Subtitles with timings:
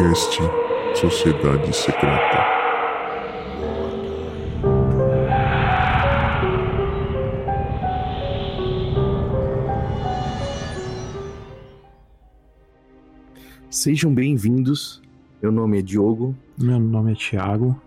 [0.00, 0.40] podcast
[0.94, 2.46] Sociedade Secreta.
[13.68, 15.02] Sejam bem-vindos.
[15.42, 16.34] Meu nome é Diogo.
[16.56, 17.78] Meu nome é Thiago.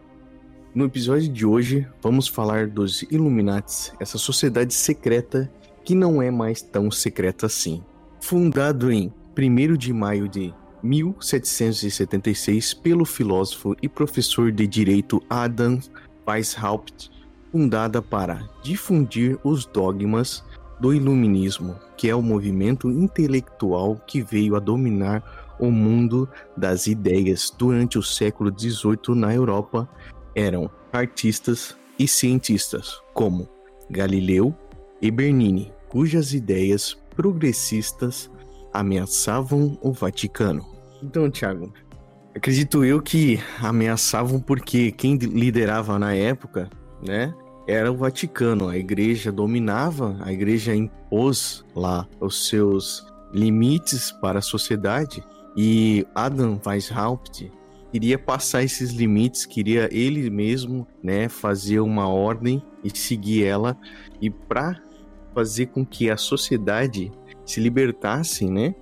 [0.76, 5.52] No episódio de hoje, vamos falar dos Illuminates, essa sociedade secreta
[5.84, 7.84] que não é mais tão secreta assim.
[8.22, 15.80] Fundado em 1 de maio de 1776 pelo filósofo e professor de direito Adam
[16.28, 17.10] Weishaupt,
[17.52, 20.44] fundada para difundir os dogmas
[20.80, 26.28] do iluminismo, que é o movimento intelectual que veio a dominar o mundo
[26.58, 29.88] das ideias durante o século XVIII na Europa,
[30.36, 33.48] eram artistas e cientistas como
[33.90, 34.54] Galileu
[35.02, 38.30] e Bernini, cujas ideias progressistas
[38.74, 40.73] ameaçavam o Vaticano.
[41.04, 41.74] Então, Tiago,
[42.34, 46.70] acredito eu que ameaçavam porque quem liderava na época,
[47.06, 47.34] né,
[47.68, 48.70] era o Vaticano.
[48.70, 55.22] A igreja dominava, a igreja impôs lá os seus limites para a sociedade
[55.58, 57.52] e Adam Weishaupt
[57.92, 63.78] queria passar esses limites, queria ele mesmo, né, fazer uma ordem e seguir ela
[64.22, 64.82] e para
[65.36, 67.12] fazer com que a sociedade
[67.46, 68.74] se libertasse, né,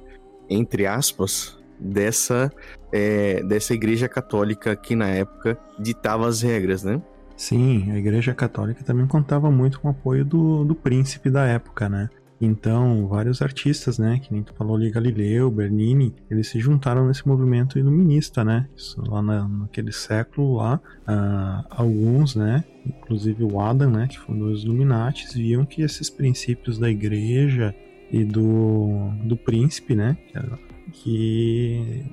[0.48, 2.52] entre aspas, dessa
[2.92, 7.02] é, dessa igreja católica que na época ditava as regras, né?
[7.36, 11.90] Sim, a igreja católica também contava muito com o apoio do, do príncipe da época,
[11.90, 12.10] né?
[12.40, 17.28] Então, vários artistas, né, que nem tu falou ali, Galileu, Bernini, eles se juntaram nesse
[17.28, 18.68] movimento iluminista, né?
[18.76, 24.50] Isso lá na, naquele século lá, uh, alguns, né, inclusive o Adam, né, que fundou
[24.50, 27.76] os Illuminatis, viam que esses princípios da igreja
[28.12, 30.38] e do, do príncipe, né, que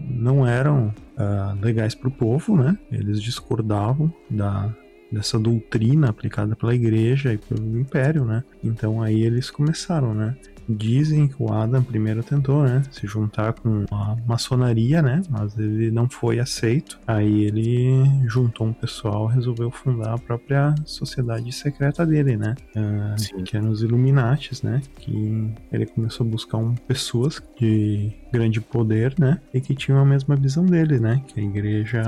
[0.01, 2.79] não eram uh, legais para o povo, né?
[2.91, 4.73] Eles discordavam da,
[5.11, 8.45] dessa doutrina aplicada pela igreja e pelo império, né?
[8.63, 10.37] Então aí eles começaram, né?
[10.69, 15.91] Dizem que o Adam primeiro tentou, né, se juntar com a maçonaria, né, mas ele
[15.91, 16.99] não foi aceito.
[17.07, 23.57] Aí ele juntou um pessoal, resolveu fundar a própria sociedade secreta dele, né, uh, que
[23.57, 29.41] eram os Illuminates, né, que ele começou a buscar um, pessoas de grande poder, né,
[29.53, 32.03] e que tinham a mesma visão dele, né, que a igreja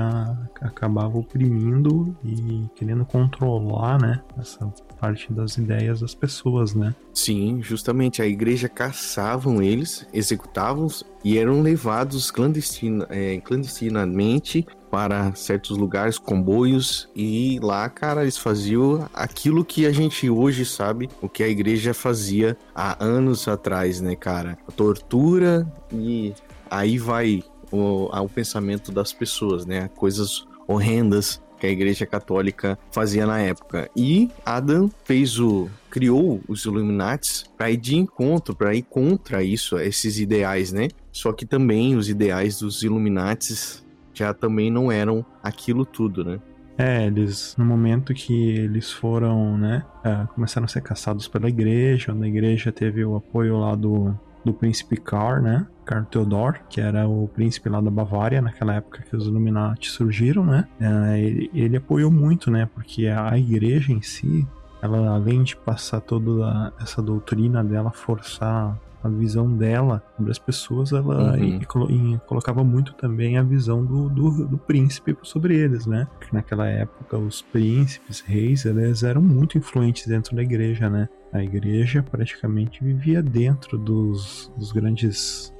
[0.61, 4.65] acabava oprimindo e querendo controlar, né, essa
[4.99, 6.93] parte das ideias das pessoas, né?
[7.11, 8.21] Sim, justamente.
[8.21, 10.87] A igreja caçavam eles, executavam
[11.23, 19.09] e eram levados clandestina, é, clandestinamente para certos lugares, comboios, e lá, cara, eles faziam
[19.13, 24.17] aquilo que a gente hoje sabe, o que a igreja fazia há anos atrás, né,
[24.17, 24.57] cara?
[24.67, 26.33] A tortura e
[26.69, 27.41] aí vai
[27.71, 29.89] o, pensamento das pessoas, né?
[29.95, 33.89] Coisas horrendas que a Igreja Católica fazia na época.
[33.95, 39.77] E Adam fez o criou os Illuminates para ir de encontro, para ir contra isso,
[39.77, 40.87] esses ideais, né?
[41.11, 43.80] Só que também os ideais dos Illuminates
[44.13, 46.39] já também não eram aquilo tudo, né?
[46.77, 52.11] É, eles, no momento que eles foram, né, uh, começaram a ser caçados pela igreja,
[52.11, 55.67] a igreja teve o apoio lá do, do príncipe Karl, né?
[55.85, 60.45] Karl Theodor, que era o príncipe lá da Bavária, naquela época que os Illuminati surgiram,
[60.45, 60.67] né?
[60.79, 62.67] É, ele, ele, apoiou muito, né?
[62.73, 64.47] Porque a igreja em si,
[64.81, 70.91] ela além de passar toda essa doutrina dela, forçar a visão dela sobre as pessoas,
[70.91, 71.59] ela uhum.
[71.89, 76.07] e, e, colocava muito também a visão do, do, do, príncipe sobre eles, né?
[76.31, 81.09] Naquela época os príncipes, reis, eles eram muito influentes dentro da igreja, né?
[81.33, 85.53] A igreja praticamente vivia dentro dos, dos grandes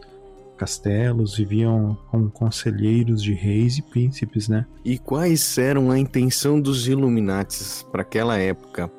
[0.61, 4.67] castelos, viviam como conselheiros de reis e príncipes, né?
[4.85, 8.91] E quais eram a intenção dos Illuminates para aquela época?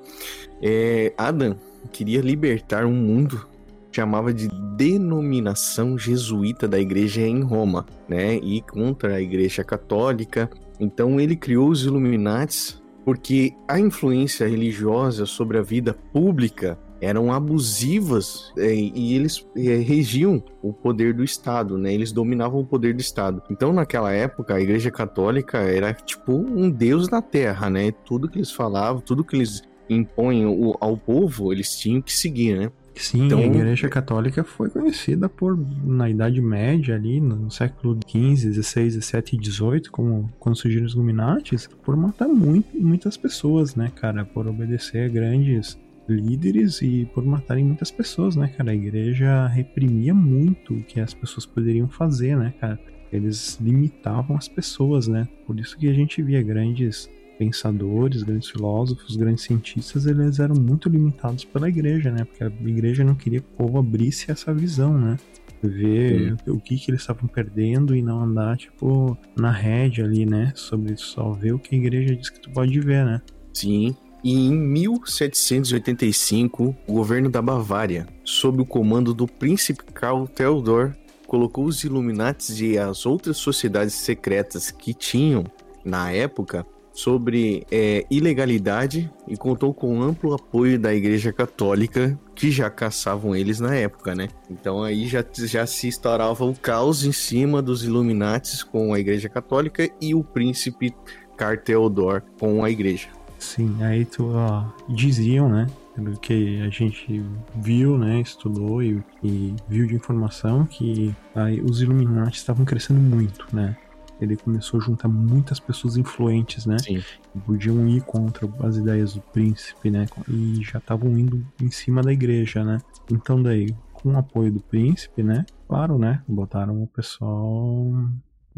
[0.60, 1.56] É, Adam
[1.92, 3.46] queria libertar um mundo
[3.92, 8.36] chamava de denominação jesuíta da igreja em Roma, né?
[8.36, 10.50] E contra a igreja católica.
[10.80, 18.52] Então ele criou os Illuminates porque a influência religiosa sobre a vida pública eram abusivas
[18.56, 21.92] é, e eles é, regiam o poder do Estado, né?
[21.92, 23.42] Eles dominavam o poder do Estado.
[23.50, 27.90] Então, naquela época, a Igreja Católica era tipo um deus na Terra, né?
[27.90, 30.44] Tudo que eles falavam, tudo que eles impõem
[30.80, 32.70] ao povo, eles tinham que seguir, né?
[32.94, 38.52] Sim, então, a Igreja Católica foi conhecida por, na Idade Média, ali, no século XV,
[38.52, 43.90] XVI, XVII e XVIII, como quando surgiram os Illuminates, por matar muito, muitas pessoas, né,
[43.94, 44.24] cara?
[44.24, 45.78] Por obedecer a grandes
[46.08, 48.70] líderes e por matarem muitas pessoas, né, cara?
[48.70, 52.78] A igreja reprimia muito o que as pessoas poderiam fazer, né, cara?
[53.12, 55.28] eles limitavam as pessoas, né?
[55.46, 57.10] Por isso que a gente via grandes
[57.42, 62.24] pensadores, grandes filósofos, grandes cientistas, eles eram muito limitados pela igreja, né?
[62.24, 65.16] Porque a igreja não queria que o povo abrisse essa visão, né?
[65.60, 66.52] Ver Sim.
[66.52, 70.52] o que, que eles estavam perdendo e não andar, tipo, na rede ali, né?
[70.54, 73.20] Sobre só ver o que a igreja diz que tu pode ver, né?
[73.52, 73.96] Sim.
[74.22, 80.94] E em 1785, o governo da Bavária, sob o comando do príncipe Karl Theodor,
[81.26, 85.42] colocou os Illuminates e as outras sociedades secretas que tinham
[85.84, 92.68] na época sobre é, ilegalidade e contou com amplo apoio da Igreja Católica, que já
[92.68, 94.28] caçavam eles na época, né?
[94.50, 99.28] Então aí já, já se estourava o caos em cima dos Illuminates com a Igreja
[99.28, 100.94] Católica e o príncipe
[101.36, 103.08] Carteodor com a Igreja.
[103.38, 105.66] Sim, aí tu, ó, diziam, né?
[105.94, 107.22] Pelo que a gente
[107.54, 113.46] viu, né, estudou e, e viu de informação que aí os Illuminati estavam crescendo muito,
[113.52, 113.76] né?
[114.22, 116.78] Ele começou a juntar muitas pessoas influentes, né?
[116.78, 117.02] Sim.
[117.32, 120.06] Que podiam ir contra as ideias do príncipe, né?
[120.28, 122.78] E já estavam indo em cima da igreja, né?
[123.10, 125.44] Então daí, com o apoio do príncipe, né?
[125.68, 126.22] Claro, né?
[126.28, 127.92] Botaram o pessoal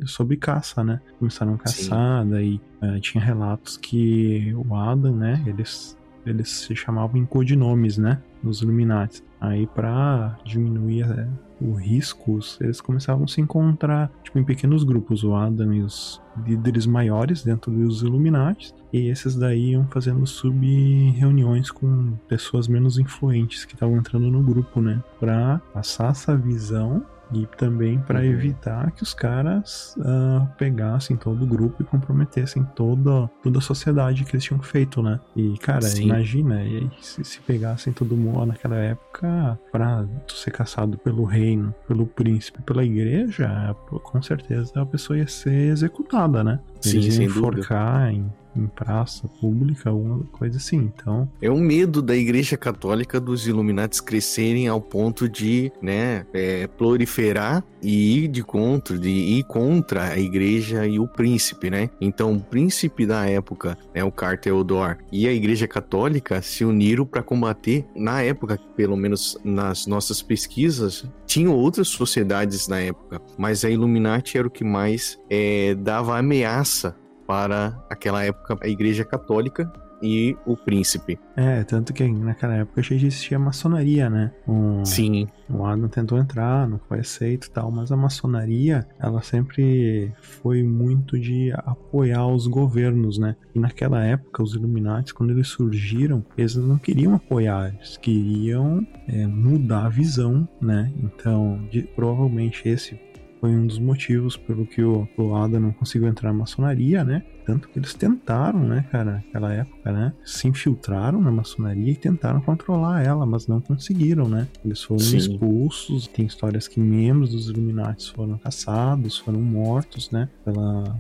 [0.04, 1.00] sob caça, né?
[1.18, 2.30] Começaram a caçar, Sim.
[2.30, 5.42] daí uh, tinha relatos que o Adam, né?
[5.46, 5.96] Eles,
[6.26, 8.20] eles se chamavam em codinomes, né?
[8.42, 9.22] Nos Illuminati.
[9.44, 11.28] Aí para diminuir é,
[11.60, 16.20] os riscos, eles começavam a se encontrar tipo, em pequenos grupos, o Adam e os
[16.46, 23.66] líderes maiores dentro dos Illuminati, e esses daí iam fazendo sub-reuniões com pessoas menos influentes
[23.66, 25.02] que estavam entrando no grupo, né?
[25.20, 28.26] Pra passar essa visão e também para uhum.
[28.26, 34.24] evitar que os caras uh, pegassem todo o grupo e comprometessem toda, toda a sociedade
[34.24, 35.20] que eles tinham feito, né?
[35.34, 36.04] E, cara, Sim.
[36.04, 42.06] imagina, e se, se, pegassem todo mundo naquela época pra ser caçado pelo reino, pelo
[42.06, 46.60] príncipe, pela igreja, com certeza a pessoa ia ser executada, né?
[46.84, 50.76] Eles Sim, iam enforcar em em praça pública, alguma coisa assim.
[50.76, 51.28] Então.
[51.40, 57.64] É um medo da Igreja Católica dos Illuminates crescerem ao ponto de, né, é, proliferar
[57.82, 61.90] e ir de contra, de ir contra a Igreja e o príncipe, né?
[62.00, 67.22] Então, o príncipe da época, né, o Carteodor, e a Igreja Católica se uniram para
[67.22, 67.84] combater.
[67.94, 74.38] Na época, pelo menos nas nossas pesquisas, tinham outras sociedades na época, mas a Illuminati
[74.38, 79.70] era o que mais é, dava ameaça para aquela época a Igreja Católica
[80.04, 81.18] e o príncipe.
[81.34, 84.32] É, tanto que naquela época já existia maçonaria, né?
[84.46, 85.26] Um, Sim.
[85.48, 90.62] O Adam tentou entrar, não foi aceito e tal, mas a maçonaria, ela sempre foi
[90.62, 93.34] muito de apoiar os governos, né?
[93.54, 99.26] E naquela época, os Illuminati, quando eles surgiram, eles não queriam apoiar, eles queriam é,
[99.26, 100.92] mudar a visão, né?
[101.02, 102.98] Então, de, provavelmente esse
[103.44, 107.22] foi um dos motivos pelo que o, o Ada não conseguiu entrar na maçonaria, né?
[107.44, 110.14] Tanto que eles tentaram, né, cara, naquela época, né?
[110.24, 114.48] Se infiltraram na maçonaria e tentaram controlar ela, mas não conseguiram, né?
[114.64, 115.18] Eles foram Sim.
[115.18, 116.06] expulsos.
[116.06, 120.26] Tem histórias que membros dos Illuminati foram caçados, foram mortos, né?
[120.42, 120.98] Pela,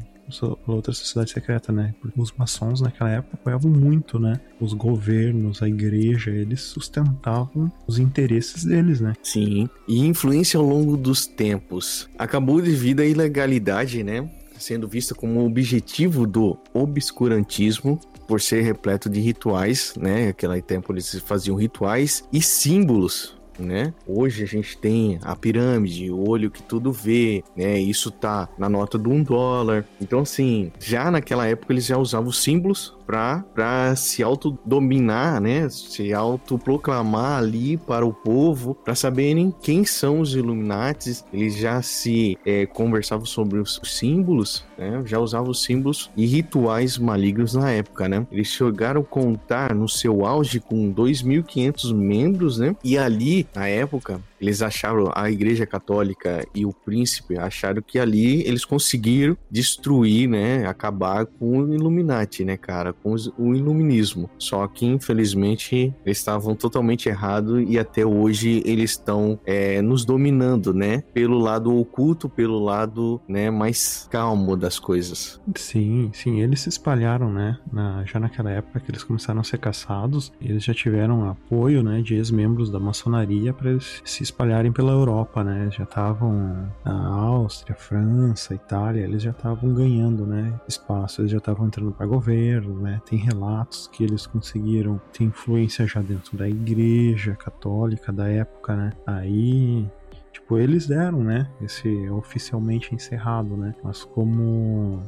[0.66, 1.94] outra sociedade secreta, né?
[2.00, 4.40] Porque os maçons naquela época apoiavam muito, né?
[4.60, 9.14] Os governos, a igreja, eles sustentavam os interesses deles, né?
[9.22, 9.68] Sim.
[9.88, 12.08] E influência ao longo dos tempos.
[12.18, 14.28] Acabou devido à ilegalidade, né?
[14.58, 20.28] Sendo vista como objetivo do obscurantismo, por ser repleto de rituais, né?
[20.28, 23.92] Aquela tempo eles faziam rituais e símbolos né?
[24.06, 27.78] Hoje a gente tem a pirâmide, o olho que tudo vê, né?
[27.78, 29.84] Isso tá na nota de um dólar.
[30.00, 35.68] Então, assim, já naquela época eles já usavam símbolos para se autodominar, né?
[35.68, 41.24] Se autoproclamar ali para o povo, para saberem quem são os Illuminates.
[41.32, 45.02] Eles já se é, conversavam sobre os símbolos, né?
[45.04, 48.26] Já usavam os símbolos e rituais malignos na época, né?
[48.30, 52.76] Eles chegaram a contar no seu auge com 2.500 membros, né?
[52.82, 58.46] E ali, na época, eles acharam, a Igreja Católica e o príncipe acharam que ali
[58.46, 64.30] eles conseguiram destruir, né, acabar com o Illuminati, né, cara, com o iluminismo.
[64.38, 70.72] Só que, infelizmente, eles estavam totalmente errados e até hoje eles estão é, nos dominando,
[70.72, 75.40] né, pelo lado oculto, pelo lado, né, mais calmo das coisas.
[75.56, 79.58] Sim, sim, eles se espalharam, né, na, já naquela época que eles começaram a ser
[79.58, 84.92] caçados, eles já tiveram apoio, né, de ex-membros da maçonaria para eles se espalharem pela
[84.92, 85.68] Europa, né?
[85.70, 90.58] Já estavam na Áustria, França, Itália, eles já estavam ganhando, né?
[90.68, 93.00] Espaço, eles já estavam entrando para governo, né?
[93.04, 98.92] Tem relatos que eles conseguiram ter influência já dentro da igreja católica da época, né?
[99.06, 99.86] Aí
[100.34, 101.48] Tipo, eles deram, né?
[101.62, 103.72] Esse oficialmente encerrado, né?
[103.82, 105.00] Mas como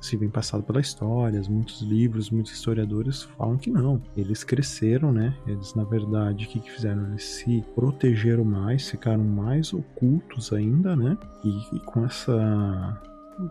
[0.00, 4.02] se vem passado pela história, muitos livros, muitos historiadores falam que não.
[4.16, 5.36] Eles cresceram, né?
[5.46, 7.06] Eles, na verdade, o que, que fizeram?
[7.08, 11.16] Eles se protegeram mais, ficaram mais ocultos ainda, né?
[11.44, 13.00] E, e com essa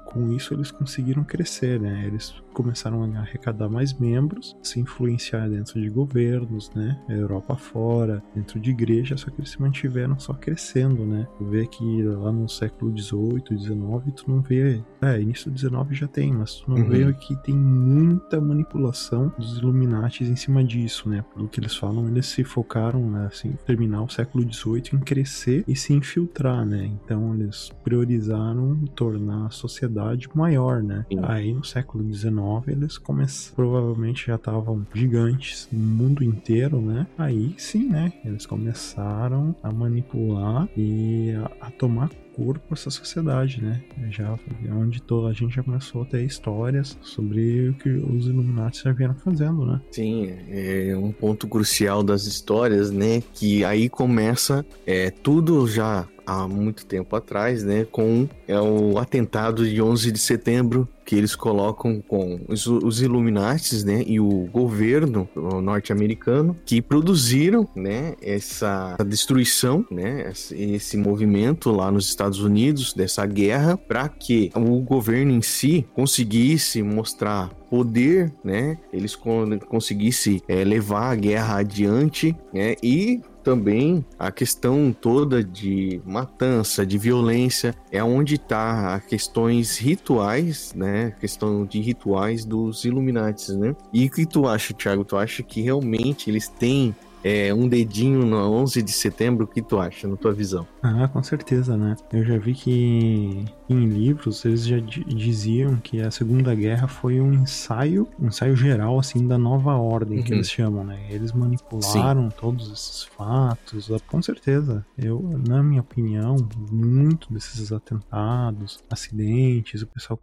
[0.06, 2.04] com isso eles conseguiram crescer, né?
[2.06, 7.00] Eles começaram a arrecadar mais membros, se influenciar dentro de governos, né?
[7.10, 11.28] Europa fora, dentro de igreja, só que eles se mantiveram só crescendo, né?
[11.38, 14.82] Tu vê que lá no século XVIII, XIX, tu não vê.
[15.04, 16.90] É, início do XIX já tem, mas tu não uhum.
[16.90, 21.26] vê que tem muita manipulação dos Illuminatis em cima disso, né?
[21.34, 25.66] Pelo que eles falam, eles se focaram, né, assim, terminar o século XVIII em crescer
[25.68, 26.86] e se infiltrar, né?
[26.86, 31.06] Então eles priorizaram tornar a sociedade maior, né?
[31.12, 31.20] Sim.
[31.24, 37.06] Aí no século XIX eles começaram, provavelmente já estavam gigantes no mundo inteiro, né?
[37.18, 38.14] Aí sim, né?
[38.24, 43.82] Eles começaram a manipular e a, a tomar corpo essa sociedade, né?
[44.10, 48.28] Já é onde toda a gente já começou a ter histórias sobre o que os
[48.28, 49.82] Illuminati já vieram fazendo, né?
[49.92, 53.22] Sim, é um ponto crucial das histórias, né?
[53.34, 59.68] Que aí começa é, tudo já há muito tempo atrás, né, com é o atentado
[59.68, 65.28] de 11 de setembro que eles colocam com os, os Illuminates, né, e o governo
[65.62, 73.76] norte-americano que produziram, né, essa destruição, né, esse, movimento lá nos Estados Unidos dessa guerra
[73.76, 78.78] para que o governo em si conseguisse mostrar poder, né?
[78.94, 82.76] Eles conseguissem é, levar a guerra adiante, né?
[82.84, 90.74] E também a questão toda de matança, de violência, é onde está as questões rituais,
[90.76, 91.12] né?
[91.20, 93.76] questão de rituais dos Illuminates, né?
[93.92, 95.04] E o que tu acha, Thiago?
[95.04, 99.62] Tu acha que realmente eles têm é, um dedinho no 11 de setembro, o que
[99.62, 100.68] tu acha, na tua visão?
[100.82, 101.96] Ah, com certeza, né?
[102.12, 107.34] Eu já vi que em livros eles já diziam que a Segunda Guerra foi um
[107.34, 110.24] ensaio, um ensaio geral, assim, da nova ordem uhum.
[110.24, 111.00] que eles chamam, né?
[111.10, 112.38] Eles manipularam Sim.
[112.38, 114.86] todos esses fatos, ah, com certeza.
[114.98, 116.36] Eu, na minha opinião,
[116.72, 120.20] muito desses atentados, acidentes, o pessoal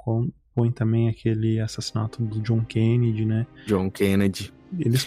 [0.55, 3.47] põe também aquele assassinato do John Kennedy, né?
[3.67, 4.53] John Kennedy.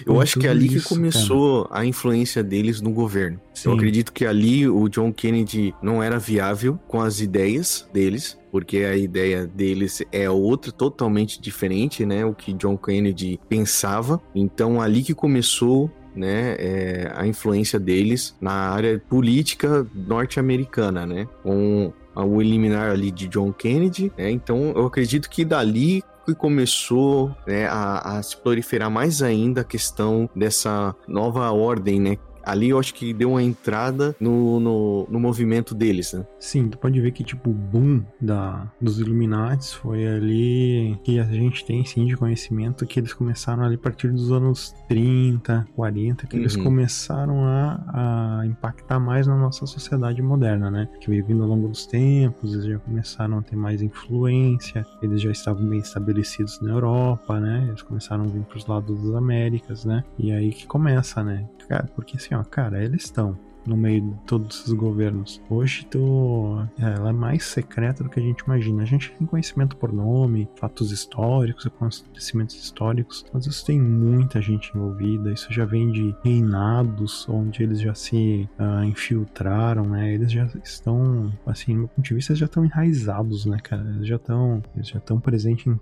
[0.06, 1.82] Eu acho que é ali isso, que começou cara.
[1.82, 3.40] a influência deles no governo.
[3.54, 3.70] Sim.
[3.70, 8.78] Eu acredito que ali o John Kennedy não era viável com as ideias deles, porque
[8.78, 12.26] a ideia deles é outra, totalmente diferente, né?
[12.26, 14.22] O que John Kennedy pensava.
[14.36, 21.92] Então ali que começou né, é, a influência deles na área política norte-americana, né, com
[22.16, 24.30] o eliminar ali de John Kennedy, né?
[24.30, 29.64] Então eu acredito que dali que começou né, a, a, se proliferar mais ainda a
[29.64, 32.18] questão dessa nova ordem, né?
[32.44, 36.26] Ali eu acho que deu uma entrada no, no, no, movimento deles, né?
[36.40, 41.24] Sim, tu pode ver que, tipo, o boom da, dos Illuminati foi ali que a
[41.24, 46.28] gente tem, sim, de conhecimento que eles começaram ali a partir dos anos 30, 40,
[46.28, 46.42] que uhum.
[46.42, 50.90] eles começaram a, a impactar mais na nossa sociedade moderna, né?
[51.00, 55.22] Que veio vindo ao longo dos tempos, eles já começaram a ter mais influência, eles
[55.22, 57.66] já estavam bem estabelecidos na Europa, né?
[57.70, 60.04] Eles começaram a vir para os lados das Américas, né?
[60.18, 61.48] E aí que começa, né?
[61.74, 65.42] Cara, porque assim, ó, cara, eles estão no meio de todos esses governos.
[65.50, 68.84] Hoje tô, é, ela é mais secreta do que a gente imagina.
[68.84, 74.72] A gente tem conhecimento por nome, fatos históricos, acontecimentos históricos, mas isso tem muita gente
[74.76, 75.32] envolvida.
[75.32, 80.14] Isso já vem de reinados onde eles já se uh, infiltraram, né?
[80.14, 83.88] Eles já estão, assim, do meu ponto de vista, eles já estão enraizados, né, cara?
[83.96, 85.74] Eles já estão, eles já estão presentes em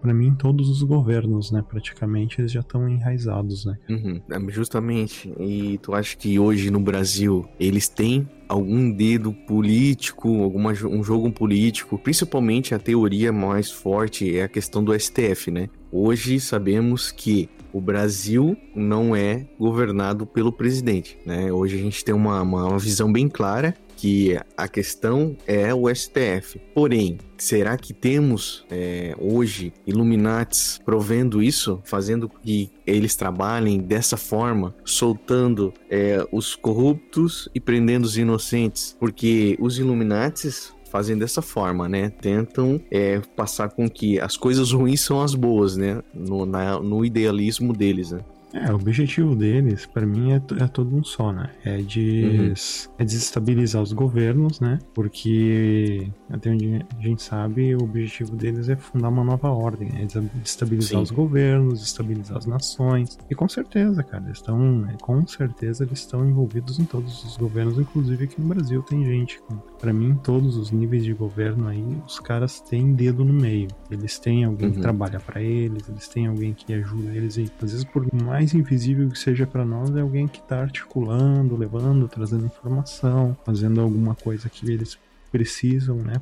[0.00, 1.64] para mim em todos os governos, né?
[1.68, 3.76] Praticamente eles já estão enraizados, né?
[3.88, 5.32] Uhum, é, justamente.
[5.38, 11.04] E tu acha que hoje no Brasil Brasil, eles têm algum dedo político, alguma, um
[11.04, 15.68] jogo político, principalmente a teoria mais forte é a questão do STF, né?
[15.92, 21.52] Hoje sabemos que o Brasil não é governado pelo presidente, né?
[21.52, 26.60] Hoje a gente tem uma, uma visão bem clara que a questão é o STF.
[26.72, 34.72] Porém, será que temos é, hoje Illuminates provendo isso, fazendo que eles trabalhem dessa forma,
[34.84, 38.96] soltando é, os corruptos e prendendo os inocentes?
[39.00, 42.08] Porque os Illuminates fazem dessa forma, né?
[42.08, 46.02] Tentam é, passar com que as coisas ruins são as boas, né?
[46.14, 48.20] No, na, no idealismo deles, né?
[48.52, 51.50] É, o objetivo deles, para mim, é, é, todo um só, né?
[51.64, 52.92] É de uhum.
[52.98, 54.78] é desestabilizar os governos, né?
[54.94, 60.06] Porque até onde a gente sabe, o objetivo deles é fundar uma nova ordem, é
[60.40, 61.02] destabilizar Sim.
[61.02, 63.18] os governos, estabilizar as nações.
[63.30, 67.78] E com certeza, cara, eles estão, com certeza eles estão envolvidos em todos os governos,
[67.78, 69.40] inclusive aqui no Brasil tem gente,
[69.78, 73.68] para mim, todos os níveis de governo aí, os caras têm dedo no meio.
[73.90, 74.74] Eles têm alguém uhum.
[74.74, 78.37] que trabalha para eles, eles têm alguém que ajuda eles e às vezes por mais
[78.42, 84.14] invisível que seja para nós, é alguém que tá articulando, levando, trazendo informação, fazendo alguma
[84.14, 84.98] coisa que eles
[85.30, 86.14] precisam, né,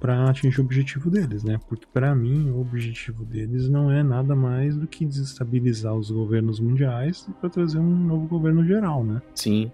[0.00, 1.60] para atingir o objetivo deles, né?
[1.68, 6.58] Porque para mim o objetivo deles não é nada mais do que desestabilizar os governos
[6.60, 9.20] mundiais para trazer um novo governo geral, né?
[9.34, 9.70] Sim.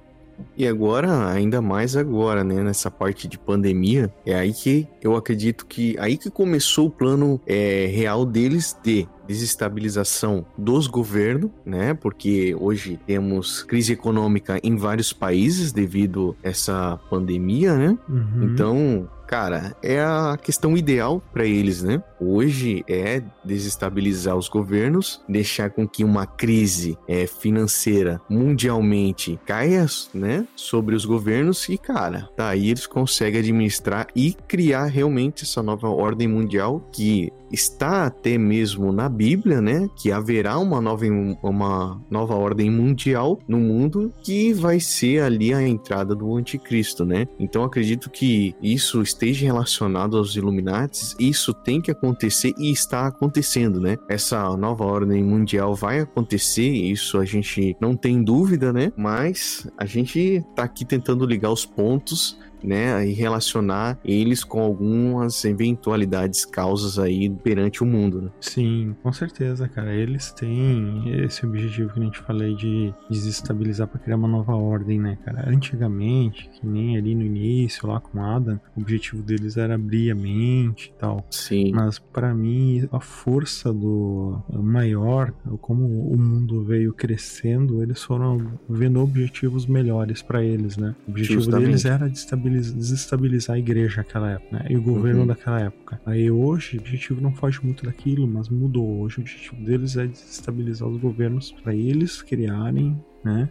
[0.56, 5.66] E agora, ainda mais agora, né, nessa parte de pandemia, é aí que eu acredito
[5.66, 11.94] que aí que começou o plano é, real deles de desestabilização dos governos, né?
[11.94, 17.96] Porque hoje temos crise econômica em vários países devido a essa pandemia, né?
[18.08, 18.42] Uhum.
[18.42, 22.02] Então, cara, é a questão ideal para eles, né?
[22.20, 30.46] Hoje é desestabilizar os governos, deixar com que uma crise é, financeira mundialmente caia, né,
[30.56, 36.26] sobre os governos e, cara, daí eles conseguem administrar e criar realmente essa nova ordem
[36.26, 41.04] mundial que está até mesmo na Bíblia, né, que haverá uma nova,
[41.42, 47.26] uma nova ordem mundial no mundo que vai ser ali a entrada do anticristo, né?
[47.38, 53.78] Então acredito que isso esteja relacionado aos Illuminates, isso tem que acontecer e está acontecendo,
[53.78, 53.98] né?
[54.08, 58.90] Essa nova ordem mundial vai acontecer, isso a gente não tem dúvida, né?
[58.96, 65.44] Mas a gente tá aqui tentando ligar os pontos né, e relacionar eles com algumas
[65.44, 68.22] eventualidades, causas aí perante o mundo.
[68.22, 68.30] Né?
[68.40, 69.94] Sim, com certeza, cara.
[69.94, 74.98] Eles têm esse objetivo que a gente falei de desestabilizar para criar uma nova ordem,
[74.98, 75.48] né, cara?
[75.48, 80.14] Antigamente, que nem ali no início, lá com Adam, o objetivo deles era abrir a
[80.14, 81.26] mente e tal.
[81.30, 81.72] Sim.
[81.72, 89.00] Mas para mim, a força do maior, como o mundo veio crescendo, eles foram vendo
[89.00, 90.94] objetivos melhores para eles, né?
[91.06, 91.66] O objetivo Justamente.
[91.66, 94.66] deles era destabilizar desestabilizar a igreja naquela época, né?
[94.68, 95.26] E o governo uhum.
[95.26, 96.00] daquela época.
[96.04, 99.00] Aí hoje o objetivo não foge muito daquilo, mas mudou.
[99.00, 103.48] Hoje o objetivo deles é desestabilizar os governos para eles criarem né?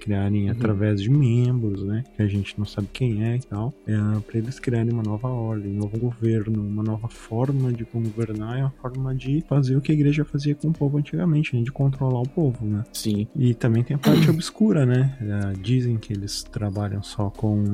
[0.00, 0.52] criarem uhum.
[0.52, 2.04] através de membros, né?
[2.14, 3.74] Que a gente não sabe quem é e tal.
[3.86, 8.58] É, para eles criarem uma nova ordem, um novo governo, uma nova forma de governar,
[8.58, 11.62] é uma forma de fazer o que a igreja fazia com o povo antigamente, né?
[11.62, 12.84] De controlar o povo, né?
[12.92, 13.26] Sim.
[13.34, 15.16] E também tem a parte obscura, né?
[15.20, 17.64] É, dizem que eles trabalham só com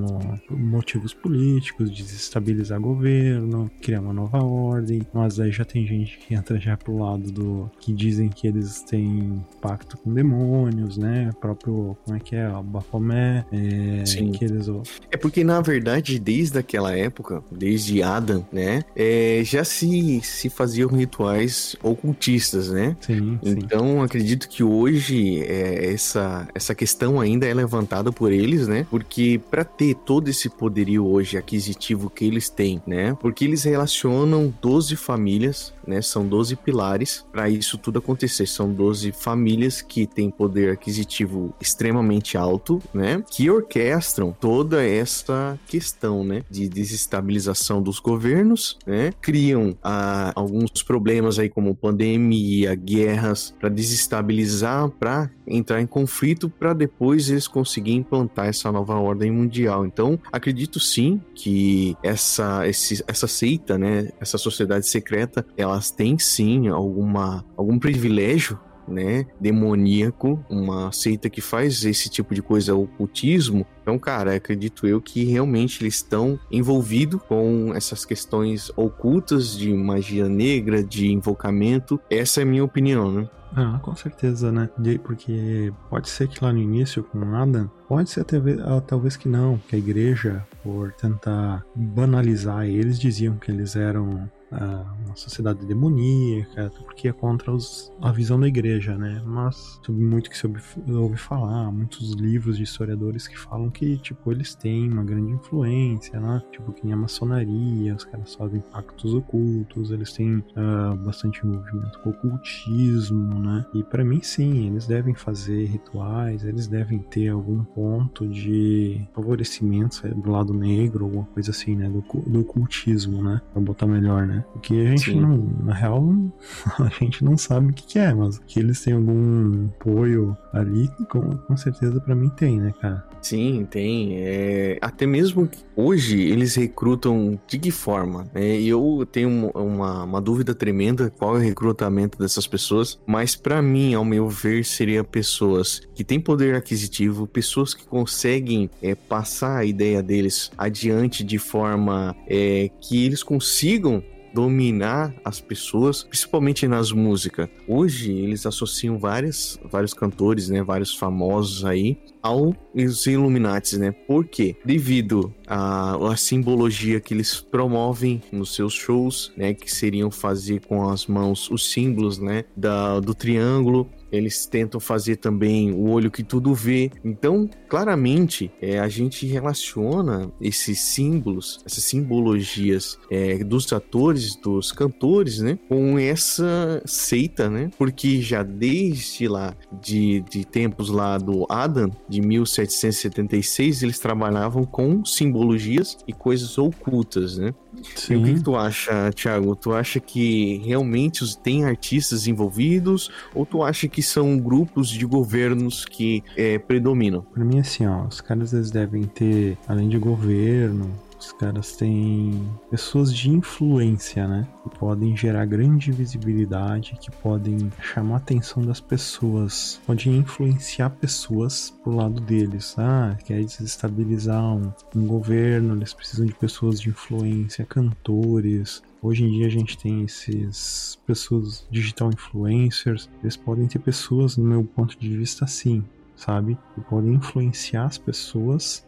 [0.50, 6.34] motivos políticos, de desestabilizar governo, criar uma nova ordem, mas aí já tem gente que
[6.34, 11.31] entra já pro lado do que dizem que eles têm pacto com demônios, né?
[11.34, 14.32] Próprio, como é que é, o Baphomet, é, Sim.
[14.32, 14.66] que eles...
[15.10, 20.88] É porque, na verdade, desde aquela época, desde Adam, né, é, já se, se faziam
[20.88, 22.96] rituais ocultistas, né?
[23.00, 24.00] Sim, Então, sim.
[24.00, 28.86] acredito que hoje é, essa, essa questão ainda é levantada por eles, né?
[28.90, 33.16] Porque para ter todo esse poderio hoje aquisitivo que eles têm, né?
[33.20, 36.00] Porque eles relacionam 12 famílias, né?
[36.02, 38.46] São 12 pilares para isso tudo acontecer.
[38.46, 41.21] São 12 famílias que têm poder aquisitivo
[41.60, 43.22] extremamente alto, né?
[43.30, 46.42] Que orquestram toda essa questão, né?
[46.50, 49.12] De desestabilização dos governos, né?
[49.20, 56.72] Criam ah, alguns problemas aí como pandemia, guerras, para desestabilizar, para entrar em conflito, para
[56.72, 59.84] depois eles conseguirem implantar essa nova ordem mundial.
[59.84, 64.10] Então, acredito sim que essa, esse, essa seita, né?
[64.20, 71.84] Essa sociedade secreta, elas têm sim alguma, algum privilégio né, demoníaco, uma seita que faz
[71.84, 73.66] esse tipo de coisa, ocultismo.
[73.82, 80.28] Então, cara, acredito eu que realmente eles estão envolvidos com essas questões ocultas de magia
[80.28, 82.00] negra, de invocamento.
[82.10, 83.28] Essa é a minha opinião, né?
[83.54, 84.68] Ah, com certeza, né?
[85.04, 89.28] Porque pode ser que lá no início, com nada, pode ser até, ah, talvez que
[89.28, 96.70] não, que a igreja, por tentar banalizar, eles diziam que eles eram uma sociedade demoníaca,
[96.84, 99.22] porque é contra os, a visão da igreja, né?
[99.24, 103.96] Mas sobre muito que se ouve, ouve, falar, muitos livros de historiadores que falam que,
[103.98, 106.42] tipo, eles têm uma grande influência, né?
[106.50, 111.98] Tipo, que nem a maçonaria, os caras fazem pactos ocultos, eles têm uh, bastante envolvimento
[112.00, 113.66] com o ocultismo, né?
[113.74, 120.08] E para mim, sim, eles devem fazer rituais, eles devem ter algum ponto de favorecimento
[120.08, 121.88] do lado negro, alguma coisa assim, né?
[121.88, 123.40] Do, do ocultismo, né?
[123.52, 124.41] Pra botar melhor, né?
[124.42, 124.44] Né?
[124.54, 126.04] O que a gente não, na real,
[126.78, 130.88] a gente não sabe o que, que é, mas que eles têm algum apoio ali,
[131.08, 133.04] com, com certeza para mim tem, né, cara?
[133.22, 134.16] Sim, tem.
[134.18, 138.26] É, até mesmo hoje eles recrutam de que forma?
[138.34, 143.62] É, eu tenho uma, uma, dúvida tremenda qual é o recrutamento dessas pessoas, mas para
[143.62, 149.58] mim, ao meu ver, seria pessoas que têm poder aquisitivo, pessoas que conseguem é, passar
[149.58, 154.02] a ideia deles adiante de forma é, que eles consigam
[154.32, 157.48] dominar as pessoas, principalmente nas músicas.
[157.66, 163.90] Hoje eles associam várias, vários cantores, né, vários famosos aí aos Illuminati, né?
[163.90, 164.56] Por quê?
[164.64, 170.88] Devido à, à simbologia que eles promovem nos seus shows, né, que seriam fazer com
[170.88, 176.22] as mãos os símbolos, né, da, do triângulo, eles tentam fazer também o olho que
[176.22, 176.90] tudo vê.
[177.04, 185.40] Então, claramente, é, a gente relaciona esses símbolos, essas simbologias é, dos atores, dos cantores,
[185.40, 187.70] né, com essa seita, né?
[187.78, 195.04] Porque já desde lá, de, de tempos lá do Adam, de 1776, eles trabalhavam com
[195.04, 197.54] simbologias e coisas ocultas, né?
[197.94, 198.14] Sim.
[198.14, 199.56] E o que, que, tu acha, Thiago?
[199.56, 205.84] Tu acha que realmente tem artistas envolvidos ou tu acha que são grupos de governos
[205.84, 207.22] que é, predominam?
[207.22, 210.90] Para mim, assim, ó, os caras eles devem ter, além de governo,
[211.22, 214.44] os caras têm pessoas de influência, né?
[214.64, 221.72] Que podem gerar grande visibilidade, que podem chamar a atenção das pessoas, podem influenciar pessoas
[221.82, 222.74] pro lado deles.
[222.76, 229.30] Ah, quer desestabilizar um, um governo, eles precisam de pessoas de influência, cantores, Hoje em
[229.30, 234.96] dia a gente tem esses pessoas digital influencers, eles podem ter pessoas, no meu ponto
[234.96, 235.82] de vista, assim,
[236.14, 236.56] sabe?
[236.72, 238.86] Que podem influenciar as pessoas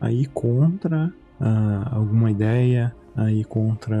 [0.00, 3.96] aí contra uh, alguma ideia, aí contra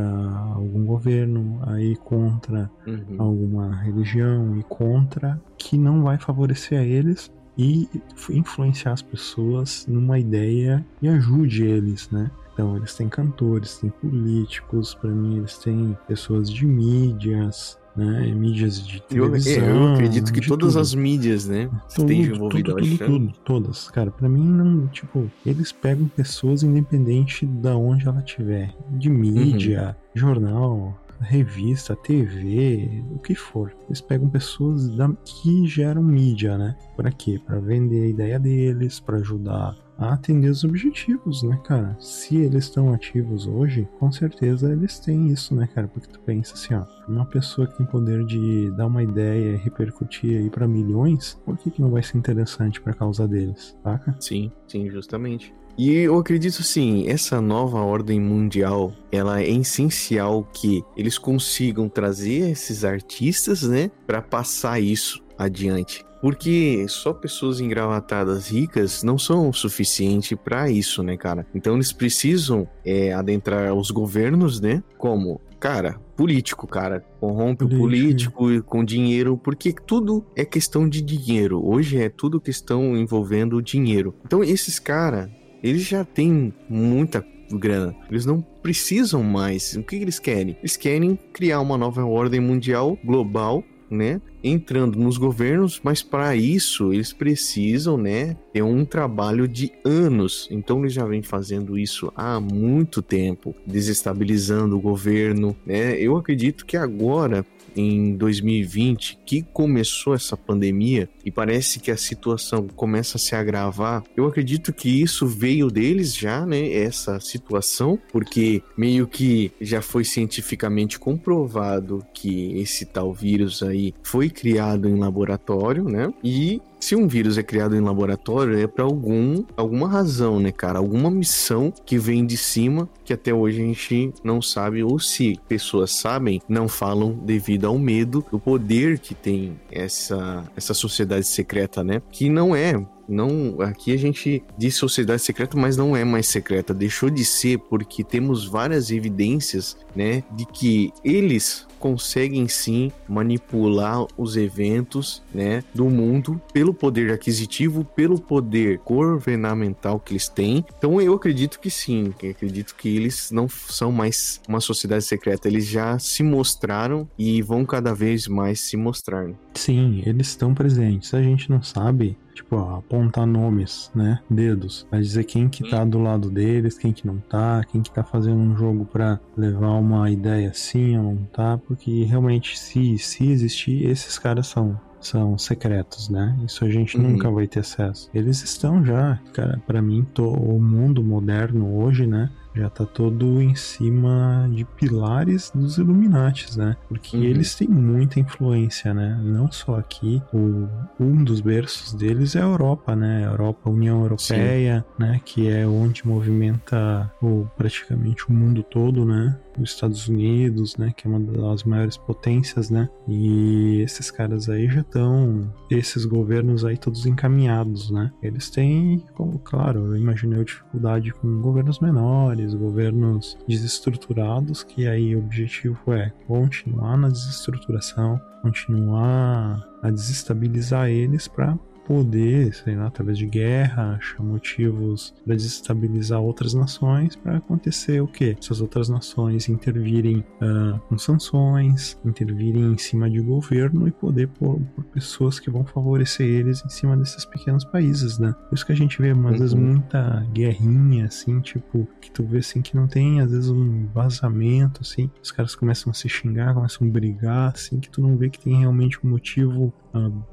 [0.52, 3.16] algum governo, aí contra uhum.
[3.18, 7.88] alguma religião e contra que não vai favorecer a eles e
[8.30, 12.32] influenciar as pessoas numa ideia e ajude eles, né?
[12.52, 18.32] Então, eles têm cantores, têm políticos, para mim, eles têm pessoas de mídias, né?
[18.34, 19.64] Mídias de televisão.
[19.64, 20.80] Eu, eu acredito que todas tudo.
[20.80, 21.70] as mídias, né?
[21.88, 22.74] Estejam envolvidas.
[22.74, 23.90] Tudo, tudo, tudo, todas.
[23.90, 29.96] Cara, para mim não, tipo, eles pegam pessoas independente da onde ela tiver, de mídia,
[30.14, 30.20] uhum.
[30.20, 33.72] jornal, revista, TV, o que for.
[33.86, 36.76] Eles pegam pessoas da, que geram mídia, né?
[36.96, 37.40] Para quê?
[37.44, 41.96] Para vender a ideia deles, para ajudar a atender os objetivos, né, cara?
[42.00, 45.86] Se eles estão ativos hoje, com certeza eles têm isso, né, cara?
[45.86, 49.56] Porque tu pensa assim, ó, uma pessoa que tem poder de dar uma ideia e
[49.56, 54.16] repercutir aí para milhões, por que, que não vai ser interessante para causa deles, saca?
[54.18, 55.54] Sim, sim, justamente.
[55.76, 62.50] E eu acredito assim, essa nova ordem mundial, ela é essencial que eles consigam trazer
[62.50, 66.04] esses artistas, né, para passar isso adiante.
[66.20, 71.44] Porque só pessoas engravatadas ricas não são o suficiente para isso, né, cara?
[71.52, 74.84] Então eles precisam é, adentrar os governos, né?
[74.96, 75.40] Como?
[75.58, 77.04] Cara, político, cara.
[77.18, 77.76] Corrompe político.
[77.76, 81.60] o político com dinheiro, porque tudo é questão de dinheiro.
[81.64, 84.14] Hoje é tudo questão envolvendo dinheiro.
[84.24, 85.28] Então esses caras,
[85.62, 87.94] eles já têm muita grana.
[88.10, 89.74] Eles não precisam mais.
[89.76, 90.56] O que eles querem?
[90.60, 96.92] Eles querem criar uma nova ordem mundial global né, entrando nos governos, mas para isso
[96.92, 100.48] eles precisam, né, ter um trabalho de anos.
[100.50, 105.92] Então eles já vêm fazendo isso há muito tempo, desestabilizando o governo, né?
[105.98, 107.44] Eu acredito que agora
[107.76, 114.02] em 2020 que começou essa pandemia e parece que a situação começa a se agravar,
[114.16, 116.72] eu acredito que isso veio deles já, né?
[116.72, 124.28] Essa situação, porque meio que já foi cientificamente comprovado que esse tal vírus aí foi
[124.30, 126.12] criado em laboratório, né?
[126.22, 130.80] E se um vírus é criado em laboratório, é para algum alguma razão, né, cara?
[130.80, 135.38] Alguma missão que vem de cima que até hoje a gente não sabe ou se
[135.48, 141.84] pessoas sabem, não falam devido ao medo do poder que tem essa essa sociedade secreta,
[141.84, 142.02] né?
[142.10, 146.74] Que não é não, aqui a gente diz sociedade secreta, mas não é mais secreta,
[146.74, 154.36] deixou de ser porque temos várias evidências, né, de que eles conseguem sim manipular os
[154.36, 160.64] eventos, né, do mundo pelo poder aquisitivo, pelo poder governamental que eles têm.
[160.78, 165.48] Então eu acredito que sim, eu acredito que eles não são mais uma sociedade secreta,
[165.48, 169.30] eles já se mostraram e vão cada vez mais se mostrar.
[169.54, 171.12] Sim, eles estão presentes.
[171.12, 174.20] A gente não sabe tipo, apontar nomes, né?
[174.28, 174.86] Dedos.
[174.90, 178.02] Vai dizer quem que tá do lado deles, quem que não tá, quem que tá
[178.02, 183.30] fazendo um jogo para levar uma ideia assim ou não tá, porque realmente se, se
[183.30, 186.38] existir, esses caras são são secretos, né?
[186.46, 187.10] Isso a gente uhum.
[187.10, 188.08] nunca vai ter acesso.
[188.14, 192.30] Eles estão já, cara, para mim, tô, o mundo moderno hoje, né?
[192.54, 196.76] Já tá todo em cima de pilares dos Illuminates, né?
[196.88, 197.22] Porque uhum.
[197.22, 199.20] eles têm muita influência, né?
[199.22, 200.68] Não só aqui, o,
[201.00, 203.26] um dos berços deles é a Europa, né?
[203.26, 205.04] A Europa, a União Europeia, Sim.
[205.04, 205.20] né?
[205.24, 209.38] Que é onde movimenta o, praticamente o mundo todo, né?
[209.58, 210.92] Os Estados Unidos, né?
[210.96, 212.88] Que é uma das maiores potências, né?
[213.06, 218.10] E esses caras aí já estão, esses governos aí todos encaminhados, né?
[218.22, 225.18] Eles têm, como, claro, eu imaginei dificuldade com governos menores, governos desestruturados, que aí o
[225.18, 233.26] objetivo é continuar na desestruturação, continuar a desestabilizar eles para poder, sei lá, através de
[233.26, 238.36] guerra, achar motivos para desestabilizar outras nações, para acontecer o quê?
[238.38, 244.60] Essas outras nações intervirem uh, com sanções, intervirem em cima de governo e poder pôr,
[244.74, 248.34] por pessoas que vão favorecer eles em cima desses pequenos países, né?
[248.48, 249.60] Por isso que a gente vê, às vezes, uhum.
[249.60, 254.80] muita guerrinha, assim, tipo, que tu vê, assim, que não tem, às vezes, um vazamento,
[254.82, 258.28] assim, os caras começam a se xingar, começam a brigar, assim, que tu não vê
[258.28, 259.72] que tem realmente um motivo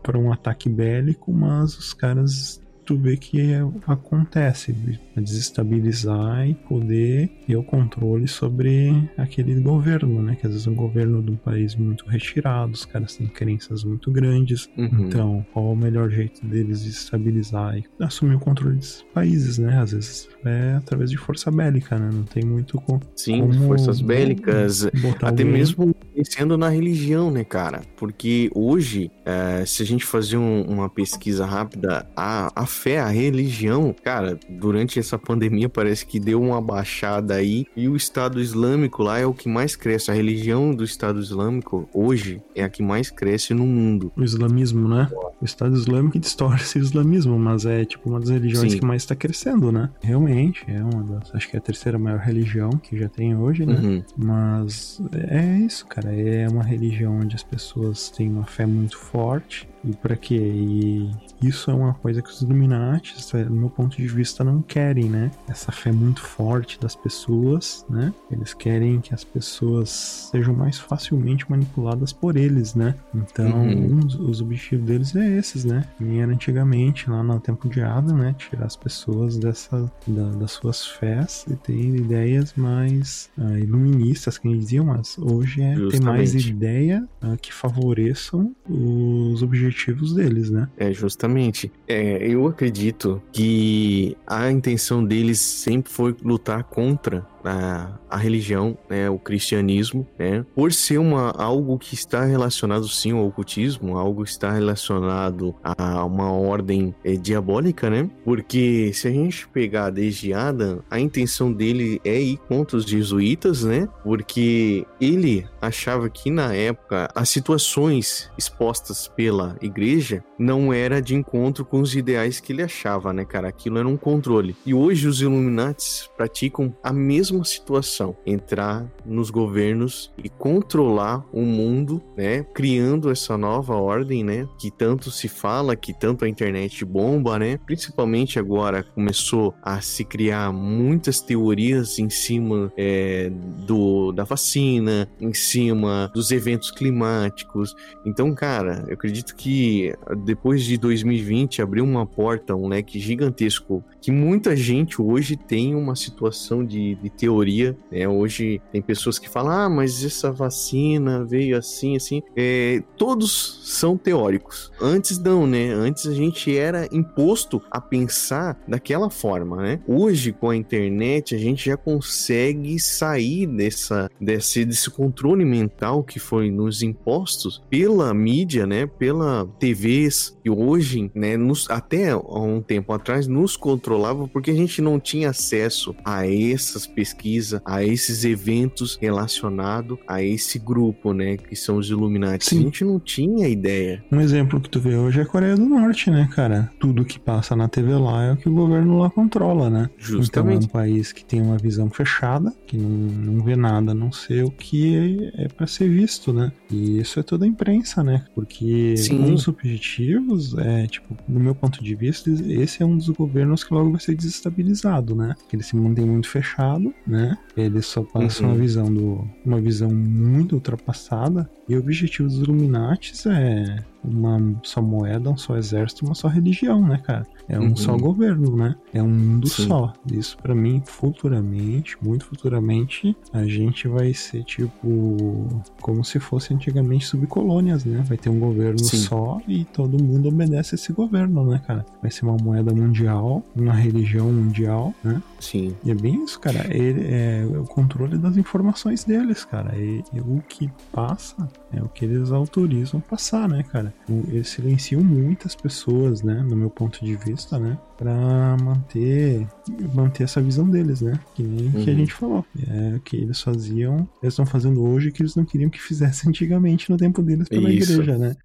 [0.02, 4.75] para um ataque bélico, mas os caras tu vê que é, acontece,
[5.15, 10.36] desestabilizar e poder ter o controle sobre aquele governo, né?
[10.36, 13.84] Que às vezes é um governo de um país muito retirado, os caras têm crenças
[13.84, 14.67] muito grandes.
[14.75, 15.06] Uhum.
[15.06, 19.80] Então, qual é o melhor jeito deles desestabilizar e assumir o controle desses países, né?
[19.80, 22.10] Às vezes é através de força bélica, né?
[22.12, 24.88] Não tem muito com, Sim, como forças bélicas,
[25.21, 27.82] até mesmo sendo na religião, né, cara?
[27.95, 33.10] Porque hoje, é, se a gente fazer um, uma pesquisa rápida, a, a fé, a
[33.10, 39.04] religião, cara, durante essa pandemia parece que deu uma baixada aí e o Estado Islâmico
[39.04, 40.10] lá é o que mais cresce.
[40.10, 44.12] A religião do Estado Islâmico hoje é a que mais cresce no mundo.
[44.15, 45.10] O islamismo, né?
[45.42, 48.80] O Estado Islâmico distorce o islamismo, mas é tipo uma das religiões Sim.
[48.80, 49.89] que mais está crescendo, né?
[50.02, 51.36] Realmente, é uma das.
[51.36, 53.76] Acho que é a terceira maior religião que já tem hoje, né?
[53.76, 54.04] Uhum.
[54.18, 56.13] Mas é isso, cara.
[56.13, 60.36] É uma religião onde as pessoas têm uma fé muito forte e para quê?
[60.36, 61.12] E
[61.42, 63.15] isso é uma coisa que os Illuminati,
[63.49, 65.32] no meu ponto de vista, não querem, né?
[65.47, 68.13] Essa fé muito forte das pessoas, né?
[68.32, 72.95] Eles querem que as pessoas sejam mais facilmente manipuladas por eles, né?
[73.13, 73.99] Então, uhum.
[73.99, 75.86] um, os objetivos deles é esses, né?
[75.99, 78.36] Nem era antigamente, lá no tempo de Adam, né?
[78.38, 84.47] Tirar as pessoas dessa, da, das suas fés e ter ideias mais uh, iluministas, que
[84.47, 85.91] eles diziam, mas hoje é Justamente.
[85.91, 90.67] ter mais ideia uh, que favoreçam os objetivos objetivos deles, né?
[90.77, 91.71] É, justamente.
[91.88, 99.10] É, eu acredito que a intenção deles sempre foi lutar contra a, a religião, né,
[99.10, 104.30] o cristianismo, né, por ser uma, algo que está relacionado sim ao ocultismo, algo que
[104.30, 108.10] está relacionado a uma ordem é, diabólica, né?
[108.23, 113.63] Porque se a gente pegar desde Adam, a intenção dele é ir contra os jesuítas,
[113.63, 113.88] né?
[114.04, 121.65] Porque ele achava que na época as situações expostas pela igreja não era de encontro
[121.65, 123.49] com os ideais que ele achava, né, cara?
[123.49, 124.56] Aquilo era um controle.
[124.65, 131.41] E hoje os Illuminates praticam a mesma mesma situação, entrar nos governos e controlar o
[131.41, 136.86] mundo, né, criando essa nova ordem, né, que tanto se fala, que tanto a internet
[136.86, 143.32] bomba, né, principalmente agora começou a se criar muitas teorias em cima é,
[143.65, 147.76] do da vacina, em cima dos eventos climáticos.
[148.06, 149.93] Então, cara, eu acredito que
[150.26, 155.95] depois de 2020 abriu uma porta, um leque gigantesco que muita gente hoje tem uma
[155.95, 157.76] situação de, de teoria.
[157.91, 158.08] Né?
[158.08, 162.22] Hoje tem pessoas que falam, ah, mas essa vacina veio assim, assim.
[162.36, 164.72] É, todos são teóricos.
[164.82, 165.72] Antes não, né?
[165.72, 169.80] Antes a gente era imposto a pensar daquela forma, né?
[169.88, 176.20] Hoje, com a internet, a gente já consegue sair dessa, desse, desse controle mental que
[176.20, 178.86] foi nos impostos pela mídia, né?
[178.86, 184.56] Pela TVs, e hoje, né, nos, até há um tempo atrás, nos controlava porque a
[184.56, 191.13] gente não tinha acesso a essas pesquisas pesquisa a esses eventos relacionados a esse grupo,
[191.13, 191.38] né?
[191.38, 192.45] Que são os Illuminati.
[192.45, 192.60] Sim.
[192.60, 194.04] A gente não tinha ideia.
[194.12, 196.71] Um exemplo que tu vê hoje é a Coreia do Norte, né, cara?
[196.80, 199.89] Tudo que passa na TV lá é o que o governo lá controla, né?
[199.95, 200.65] Então é Justamente.
[200.65, 202.89] um país que tem uma visão fechada, que não,
[203.34, 204.95] não vê nada a não ser o que
[205.36, 206.52] é, é para ser visto, né?
[206.71, 208.25] E isso é toda a imprensa, né?
[208.34, 209.19] Porque Sim.
[209.19, 213.63] um dos objetivos é, tipo, no meu ponto de vista, esse é um dos governos
[213.63, 215.36] que logo vai ser desestabilizado, né?
[215.47, 217.38] Que ele se mantém muito fechado, né?
[217.56, 218.49] Ele só passa Uhum.
[218.49, 224.82] uma visão do uma visão muito ultrapassada e o objetivo dos Illuminates é uma só
[224.82, 227.26] moeda, um só exército, uma só religião, né, cara?
[227.48, 227.76] É um Uhum.
[227.76, 228.76] só governo, né?
[228.94, 229.68] É um mundo Sim.
[229.68, 229.94] só.
[230.12, 237.06] Isso pra mim, futuramente, muito futuramente, a gente vai ser tipo como se fosse antigamente
[237.06, 238.04] subcolônias, né?
[238.08, 238.98] Vai ter um governo Sim.
[238.98, 241.86] só e todo mundo obedece esse governo, né, cara?
[242.02, 245.22] Vai ser uma moeda mundial, uma religião mundial, né?
[245.40, 245.76] Sim.
[245.84, 246.66] E é bem isso, cara.
[246.76, 249.76] Ele é o controle das informações deles, cara.
[249.78, 253.88] E, e o que passa é o que eles autorizam passar, né, cara?
[254.10, 259.47] O- Eles silenciam muitas pessoas, né, no meu ponto de vista, né, pra manter
[259.93, 261.19] manter essa visão deles, né?
[261.36, 261.99] Que nem que a Uhum.
[261.99, 262.45] gente falou.
[262.67, 266.28] É o que eles faziam, eles estão fazendo hoje que eles não queriam que fizesse
[266.30, 267.93] antigamente no tempo deles pela Isso.
[267.93, 268.36] igreja, né?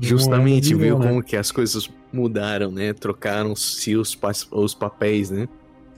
[0.00, 1.08] Justamente, Moeda viu né?
[1.08, 2.92] como que as coisas mudaram, né?
[2.92, 5.48] Trocaram-se os, pa- os papéis, né?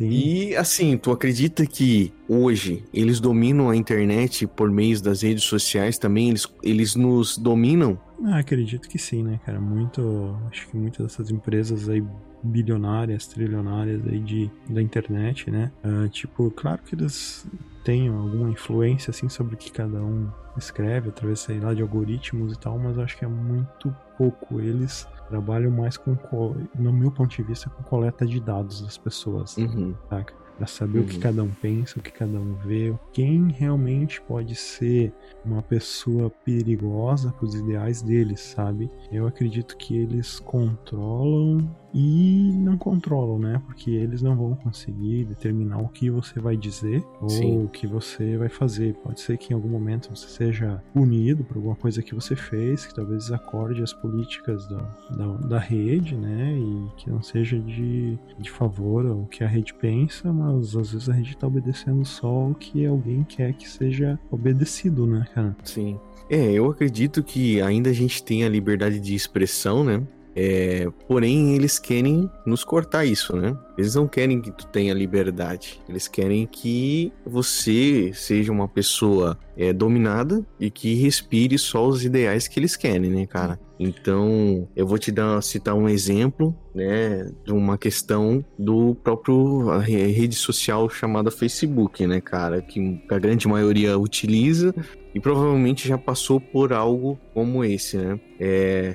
[0.01, 0.09] Sim.
[0.09, 5.99] E assim, tu acredita que hoje eles dominam a internet por meio das redes sociais
[5.99, 6.31] também?
[6.31, 8.01] Eles, eles nos dominam?
[8.25, 9.61] Ah, acredito que sim, né, cara?
[9.61, 10.39] Muito.
[10.51, 12.03] Acho que muitas dessas empresas aí
[12.43, 15.71] bilionárias, trilionárias aí de, da internet, né?
[15.85, 17.47] Ah, tipo, claro que eles
[17.85, 22.55] têm alguma influência, assim, sobre o que cada um escreve, através, sei lá, de algoritmos
[22.55, 24.61] e tal, mas acho que é muito pouco.
[24.61, 28.99] Eles trabalham mais com, co- no meu ponto de vista, com coleta de dados das
[28.99, 29.95] pessoas Uhum.
[30.09, 30.35] saca?
[30.59, 31.21] Pra saber o que Uhum.
[31.23, 35.11] cada um pensa, o que cada um vê, quem realmente pode ser
[35.43, 38.91] uma pessoa perigosa pros ideais deles, sabe?
[39.11, 41.59] Eu acredito que eles controlam
[41.93, 43.61] e não controlam, né?
[43.67, 47.53] Porque eles não vão conseguir determinar o que você vai dizer Sim.
[47.53, 48.95] ou o que você vai fazer.
[48.95, 52.87] Pode ser que em algum momento você seja punido por alguma coisa que você fez,
[52.87, 56.57] que talvez desacorde as políticas da, da, da rede, né?
[56.59, 61.09] E que não seja de, de favor ao que a rede pensa, mas às vezes
[61.09, 65.57] a rede tá obedecendo só o que alguém quer que seja obedecido, né, cara?
[65.65, 65.99] Sim.
[66.29, 70.01] É, eu acredito que ainda a gente tem a liberdade de expressão, né?
[70.43, 73.55] É, porém, eles querem nos cortar isso, né?
[73.77, 75.79] Eles não querem que tu tenha liberdade.
[75.87, 82.49] Eles querem que você seja uma pessoa é, dominada e que respire só os ideais
[82.49, 83.61] que eles querem, né, cara?
[83.83, 90.35] Então, eu vou te dar, citar um exemplo, né, de uma questão do próprio rede
[90.35, 92.61] social chamada Facebook, né, cara?
[92.61, 94.75] Que a grande maioria utiliza
[95.15, 98.21] e provavelmente já passou por algo como esse, né?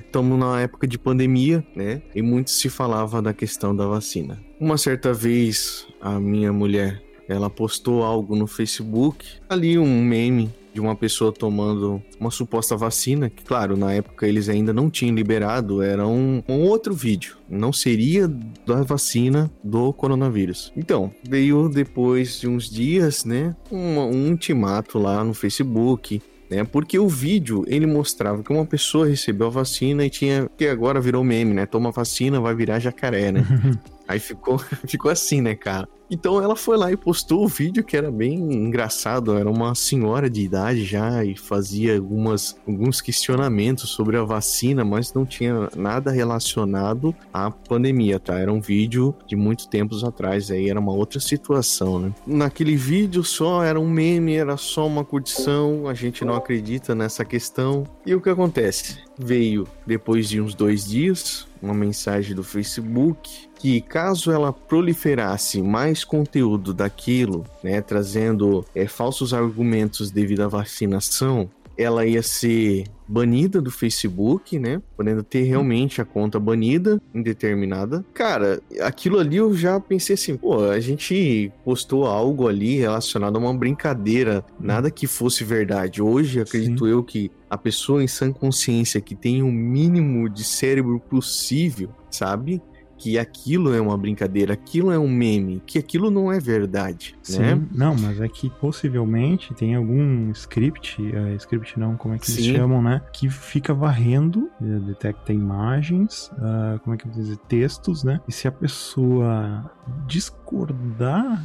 [0.06, 2.00] Estamos na época de pandemia, né?
[2.14, 4.40] E muito se falava da questão da vacina.
[4.60, 10.80] Uma certa vez, a minha mulher, ela postou algo no Facebook, ali um meme de
[10.80, 15.80] uma pessoa tomando uma suposta vacina, que claro, na época eles ainda não tinham liberado,
[15.80, 18.28] era um, um outro vídeo, não seria
[18.66, 20.70] da vacina do coronavírus.
[20.76, 26.62] Então, veio depois de uns dias, né, um, um ultimato lá no Facebook, né?
[26.62, 31.00] Porque o vídeo ele mostrava que uma pessoa recebeu a vacina e tinha que agora
[31.00, 31.66] virou meme, né?
[31.66, 33.44] Toma vacina, vai virar jacaré, né?
[34.06, 35.88] Aí ficou, ficou assim, né, cara?
[36.10, 39.36] Então ela foi lá e postou o vídeo que era bem engraçado.
[39.36, 45.12] Era uma senhora de idade já e fazia algumas, alguns questionamentos sobre a vacina, mas
[45.12, 48.38] não tinha nada relacionado à pandemia, tá?
[48.38, 52.12] Era um vídeo de muito tempos atrás, aí era uma outra situação, né?
[52.26, 57.24] Naquele vídeo só era um meme, era só uma curtição, a gente não acredita nessa
[57.24, 57.84] questão.
[58.04, 58.98] E o que acontece?
[59.18, 66.04] Veio depois de uns dois dias uma mensagem do Facebook que caso ela proliferasse mais
[66.04, 73.70] conteúdo daquilo, né, trazendo é, falsos argumentos devido à vacinação, ela ia ser banida do
[73.70, 74.80] Facebook, né?
[74.96, 78.04] Podendo ter realmente a conta banida, indeterminada.
[78.14, 83.38] Cara, aquilo ali eu já pensei assim, pô, a gente postou algo ali relacionado a
[83.38, 86.02] uma brincadeira, nada que fosse verdade.
[86.02, 90.98] Hoje, acredito eu que a pessoa em sã consciência que tem o mínimo de cérebro
[90.98, 92.60] possível, sabe?
[92.98, 97.40] Que aquilo é uma brincadeira, aquilo é um meme, que aquilo não é verdade, Sim,
[97.40, 97.62] né?
[97.72, 102.44] não, mas é que possivelmente tem algum script, é, script não, como é que eles
[102.44, 102.54] Sim.
[102.56, 103.02] chamam, né?
[103.12, 108.20] Que fica varrendo, eh, detecta imagens, ah, como é que eu vou dizer, textos, né?
[108.26, 109.70] E se a pessoa
[110.06, 111.42] discordar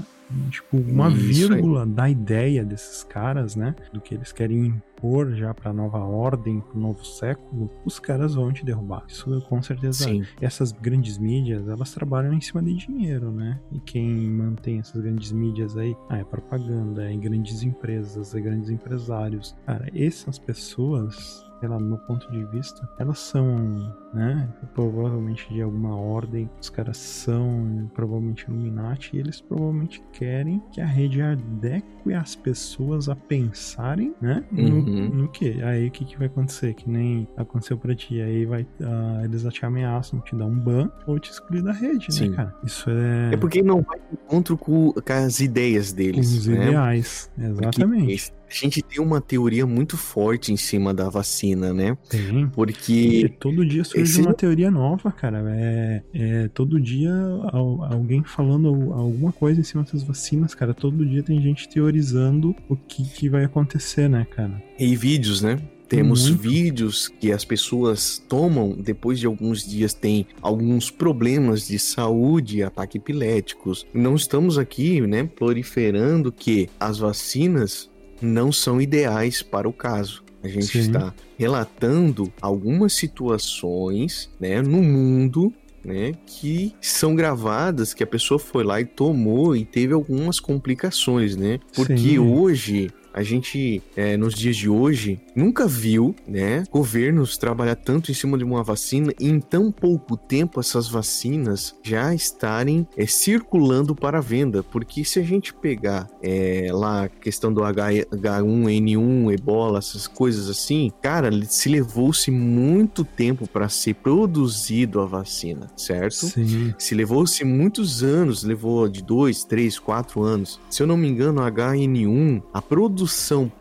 [0.50, 3.76] Tipo, uma Isso vírgula da ideia desses caras, né?
[3.94, 8.52] Do que eles querem impor já pra nova ordem, pro novo século, os caras vão
[8.52, 9.04] te derrubar.
[9.08, 10.04] Isso com certeza.
[10.06, 10.24] Sim.
[10.40, 13.60] Essas grandes mídias, elas trabalham em cima de dinheiro, né?
[13.72, 18.70] E quem mantém essas grandes mídias aí, ah, é propaganda, é grandes empresas, é grandes
[18.70, 19.56] empresários.
[19.66, 25.96] Cara, essas pessoas lá, no meu ponto de vista, elas são, né, provavelmente de alguma
[25.96, 32.36] ordem, os caras são provavelmente Illuminati e eles provavelmente querem que a rede adeque as
[32.36, 35.10] pessoas a pensarem, né, no, Uhum.
[35.10, 35.62] no que?
[35.64, 36.74] Aí o que, que vai acontecer?
[36.74, 40.90] Que nem aconteceu pra ti, aí vai, ah, eles te ameaçam, te dar um ban
[41.08, 42.30] ou te excluir da rede, Sim.
[42.30, 42.56] né, cara?
[42.64, 46.68] Isso é, É porque não vai de encontro com, com as ideias deles, os né?
[46.68, 48.32] ideais, exatamente.
[48.32, 51.98] Porque a gente tem uma teoria muito forte em cima da vacina, né?
[52.14, 55.44] E Porque todo dia surge esse- uma teoria nova, cara.
[55.50, 57.12] É, é todo dia
[57.52, 60.74] al- alguém falando al- alguma coisa em cima dessas vacinas, cara.
[60.74, 64.62] Todo dia tem gente teorizando o que, que vai acontecer, né, cara?
[64.80, 65.60] e vídeos, né?
[65.88, 66.42] Temos Muito.
[66.42, 72.96] vídeos que as pessoas tomam depois de alguns dias têm alguns problemas de saúde, ataques
[72.96, 73.86] epiléticos.
[73.94, 77.90] Não estamos aqui, né, proliferando que as vacinas
[78.22, 80.24] não são ideais para o caso.
[80.44, 80.80] A gente Sim.
[80.80, 88.64] está relatando algumas situações, né, no mundo né, que são gravadas, que a pessoa foi
[88.64, 91.60] lá e tomou e teve algumas complicações, né?
[91.74, 92.20] Porque Sim.
[92.20, 98.14] hoje a gente, é, nos dias de hoje, nunca viu, né, governos trabalhar tanto em
[98.14, 103.96] cima de uma vacina e em tão pouco tempo essas vacinas já estarem é, circulando
[103.96, 104.64] para venda.
[104.64, 110.50] Porque se a gente pegar é, lá a questão do H- H1N1, ebola, essas coisas
[110.50, 116.28] assim, cara, se levou-se muito tempo para ser produzido a vacina, certo?
[116.28, 116.74] Sim.
[116.78, 120.60] Se levou-se muitos anos, levou de dois, três, quatro anos.
[120.70, 123.01] Se eu não me engano, a HN1, a produção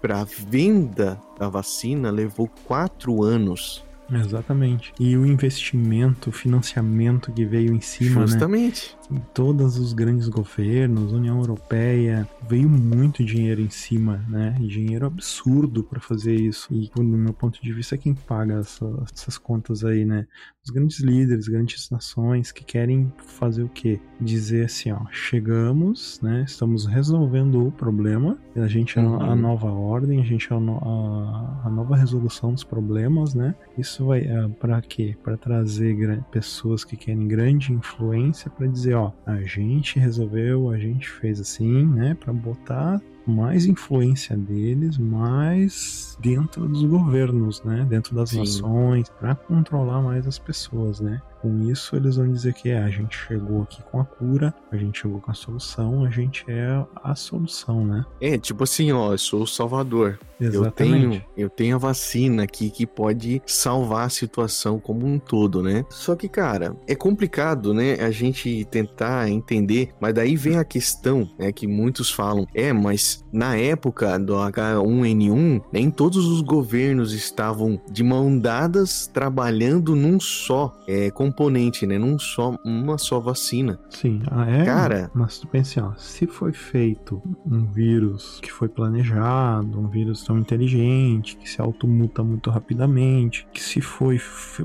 [0.00, 3.82] para venda da vacina levou quatro anos.
[4.12, 4.92] Exatamente.
[4.98, 8.26] E o investimento, o financiamento que veio em cima, né?
[8.26, 8.96] Justamente.
[9.08, 14.56] Em todos os grandes governos, União Europeia, veio muito dinheiro em cima, né?
[14.60, 16.66] E dinheiro absurdo para fazer isso.
[16.74, 20.26] E no meu ponto de vista, quem paga essa- essas contas aí, né?
[20.62, 23.98] Os grandes líderes, grandes nações que querem fazer o quê?
[24.20, 26.44] Dizer assim, ó, chegamos, né?
[26.46, 28.36] Estamos resolvendo o problema.
[28.54, 29.36] A gente é a Uhum.
[29.36, 33.54] nova ordem, a gente é a, a- a nova resolução dos problemas, né?
[33.78, 34.22] Isso vai
[34.58, 35.16] para quê?
[35.22, 35.96] Para trazer
[36.30, 41.86] pessoas que querem grande influência para dizer, ó, a gente resolveu, a gente fez assim,
[41.86, 48.40] né, para botar mais influência deles, mais dentro dos governos, né, dentro das Sim.
[48.40, 51.20] nações, para controlar mais as pessoas, né?
[51.40, 54.76] Com isso eles vão dizer que é, a gente chegou aqui com a cura, a
[54.76, 58.04] gente chegou com a solução, a gente é a solução, né?
[58.20, 60.18] É, tipo assim, ó, eu sou o salvador.
[60.40, 60.74] Eu Exatamente.
[60.74, 65.84] tenho, eu tenho a vacina aqui que pode salvar a situação como um todo, né?
[65.90, 67.94] Só que, cara, é complicado, né?
[68.00, 71.52] A gente tentar entender, mas daí vem a questão, né?
[71.52, 78.02] Que muitos falam, é, mas na época do H1N1, nem todos os governos estavam de
[78.02, 81.98] mão dadas trabalhando num só é, componente, né?
[81.98, 83.78] Num só, uma só vacina.
[83.88, 84.64] Sim, ah, é.
[84.64, 85.10] Cara.
[85.14, 90.38] Mas tu pensa, ó, se foi feito um vírus que foi planejado, um vírus tão
[90.38, 94.20] inteligente, que se automuta muito rapidamente, que se foi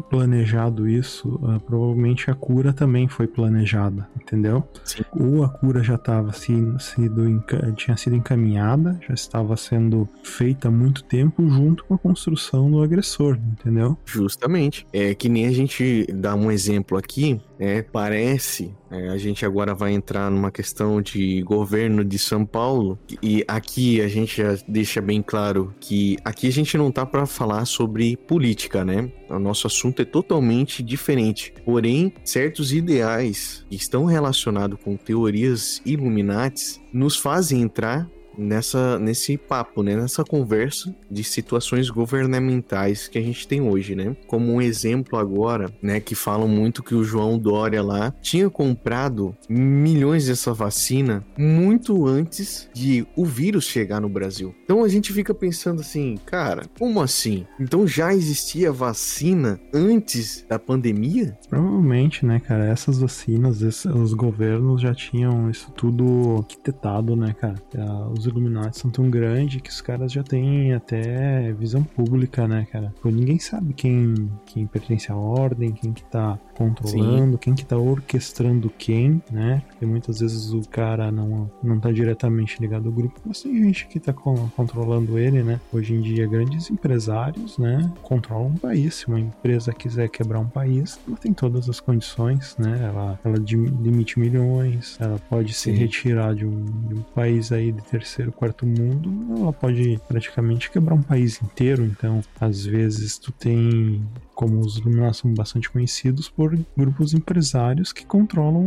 [0.10, 4.64] planejado isso, ah, provavelmente a cura também foi planejada, entendeu?
[4.84, 5.04] Sim.
[5.12, 10.72] Ou a cura já estava sido enca- tinha sido encaminhada, já estava sendo feita há
[10.72, 13.98] muito tempo junto com a construção do agressor, entendeu?
[14.06, 14.88] Justamente.
[14.92, 17.82] É que nem a gente dá um exemplo aqui, né?
[17.84, 23.44] Parece, é, a gente agora vai entrar numa questão de governo de São Paulo e
[23.48, 27.66] aqui a gente já deixa bem claro que aqui a gente não tá para falar
[27.66, 29.12] sobre política, né?
[29.30, 31.54] O nosso assunto é totalmente diferente.
[31.64, 39.84] Porém, certos ideais que estão relacionados com teorias Illuminatis nos fazem entrar nessa nesse papo,
[39.84, 44.16] né, nessa conversa de situações governamentais que a gente tem hoje, né?
[44.28, 49.36] Como um exemplo agora, né, que falam muito que o João Dória lá tinha comprado
[49.50, 54.54] milhões dessa vacina muito antes de o vírus chegar no Brasil.
[54.64, 57.46] Então a gente fica pensando assim, cara, como assim?
[57.60, 61.38] Então já existia vacina antes da pandemia?
[61.50, 67.56] Provavelmente, né, cara, essas vacinas, esse- os governos já tinham isso tudo arquitetado, né, cara?
[67.78, 72.66] Ah, Os Illuminati são tão grandes que os caras já têm até visão pública, né,
[72.72, 72.92] cara?
[73.00, 77.38] Pô, ninguém sabe quem, quem pertence à ordem, quem que tá controlando, Sim.
[77.38, 79.62] quem que tá orquestrando quem, né?
[79.68, 83.88] Porque muitas vezes o cara não, não tá diretamente ligado ao grupo, mas tem gente
[83.88, 85.60] que tá controlando ele, né?
[85.72, 88.96] Hoje em dia, grandes empresários, né, controlam um país.
[88.96, 92.80] Se uma empresa quiser quebrar um país, ela tem todas as condições, né?
[92.90, 95.74] Ela, ela limite milhões, ela pode Sim.
[95.74, 100.70] se retirar de um, de um país aí de terceiro, quarto mundo, ela pode praticamente
[100.72, 101.84] quebrar um país inteiro.
[101.84, 104.02] Então, às vezes, tu tem
[104.34, 108.62] como os Illuminati são bastante conhecidos por grupos empresários que controlam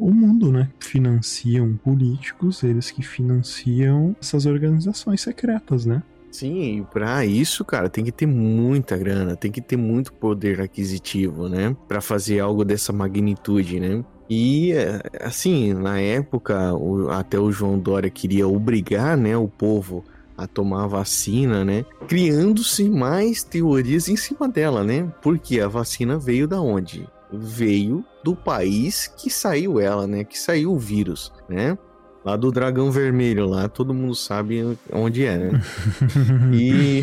[0.00, 0.68] o mundo, né?
[0.78, 6.02] Financiam políticos, eles que financiam essas organizações secretas, né?
[6.30, 11.48] Sim, para isso, cara, tem que ter muita grana, tem que ter muito poder aquisitivo,
[11.48, 11.74] né?
[11.88, 14.04] Para fazer algo dessa magnitude, né?
[14.28, 14.72] E
[15.20, 16.72] assim, na época,
[17.10, 20.04] até o João Dória queria obrigar, né, o povo
[20.38, 21.84] a tomar a vacina, né?
[22.06, 25.12] Criando-se mais teorias em cima dela, né?
[25.20, 27.08] Porque a vacina veio da onde?
[27.32, 30.22] Veio do país que saiu ela, né?
[30.22, 31.76] Que saiu o vírus, né?
[32.24, 35.62] Lá do dragão vermelho, lá todo mundo sabe onde é, né?
[36.54, 37.02] e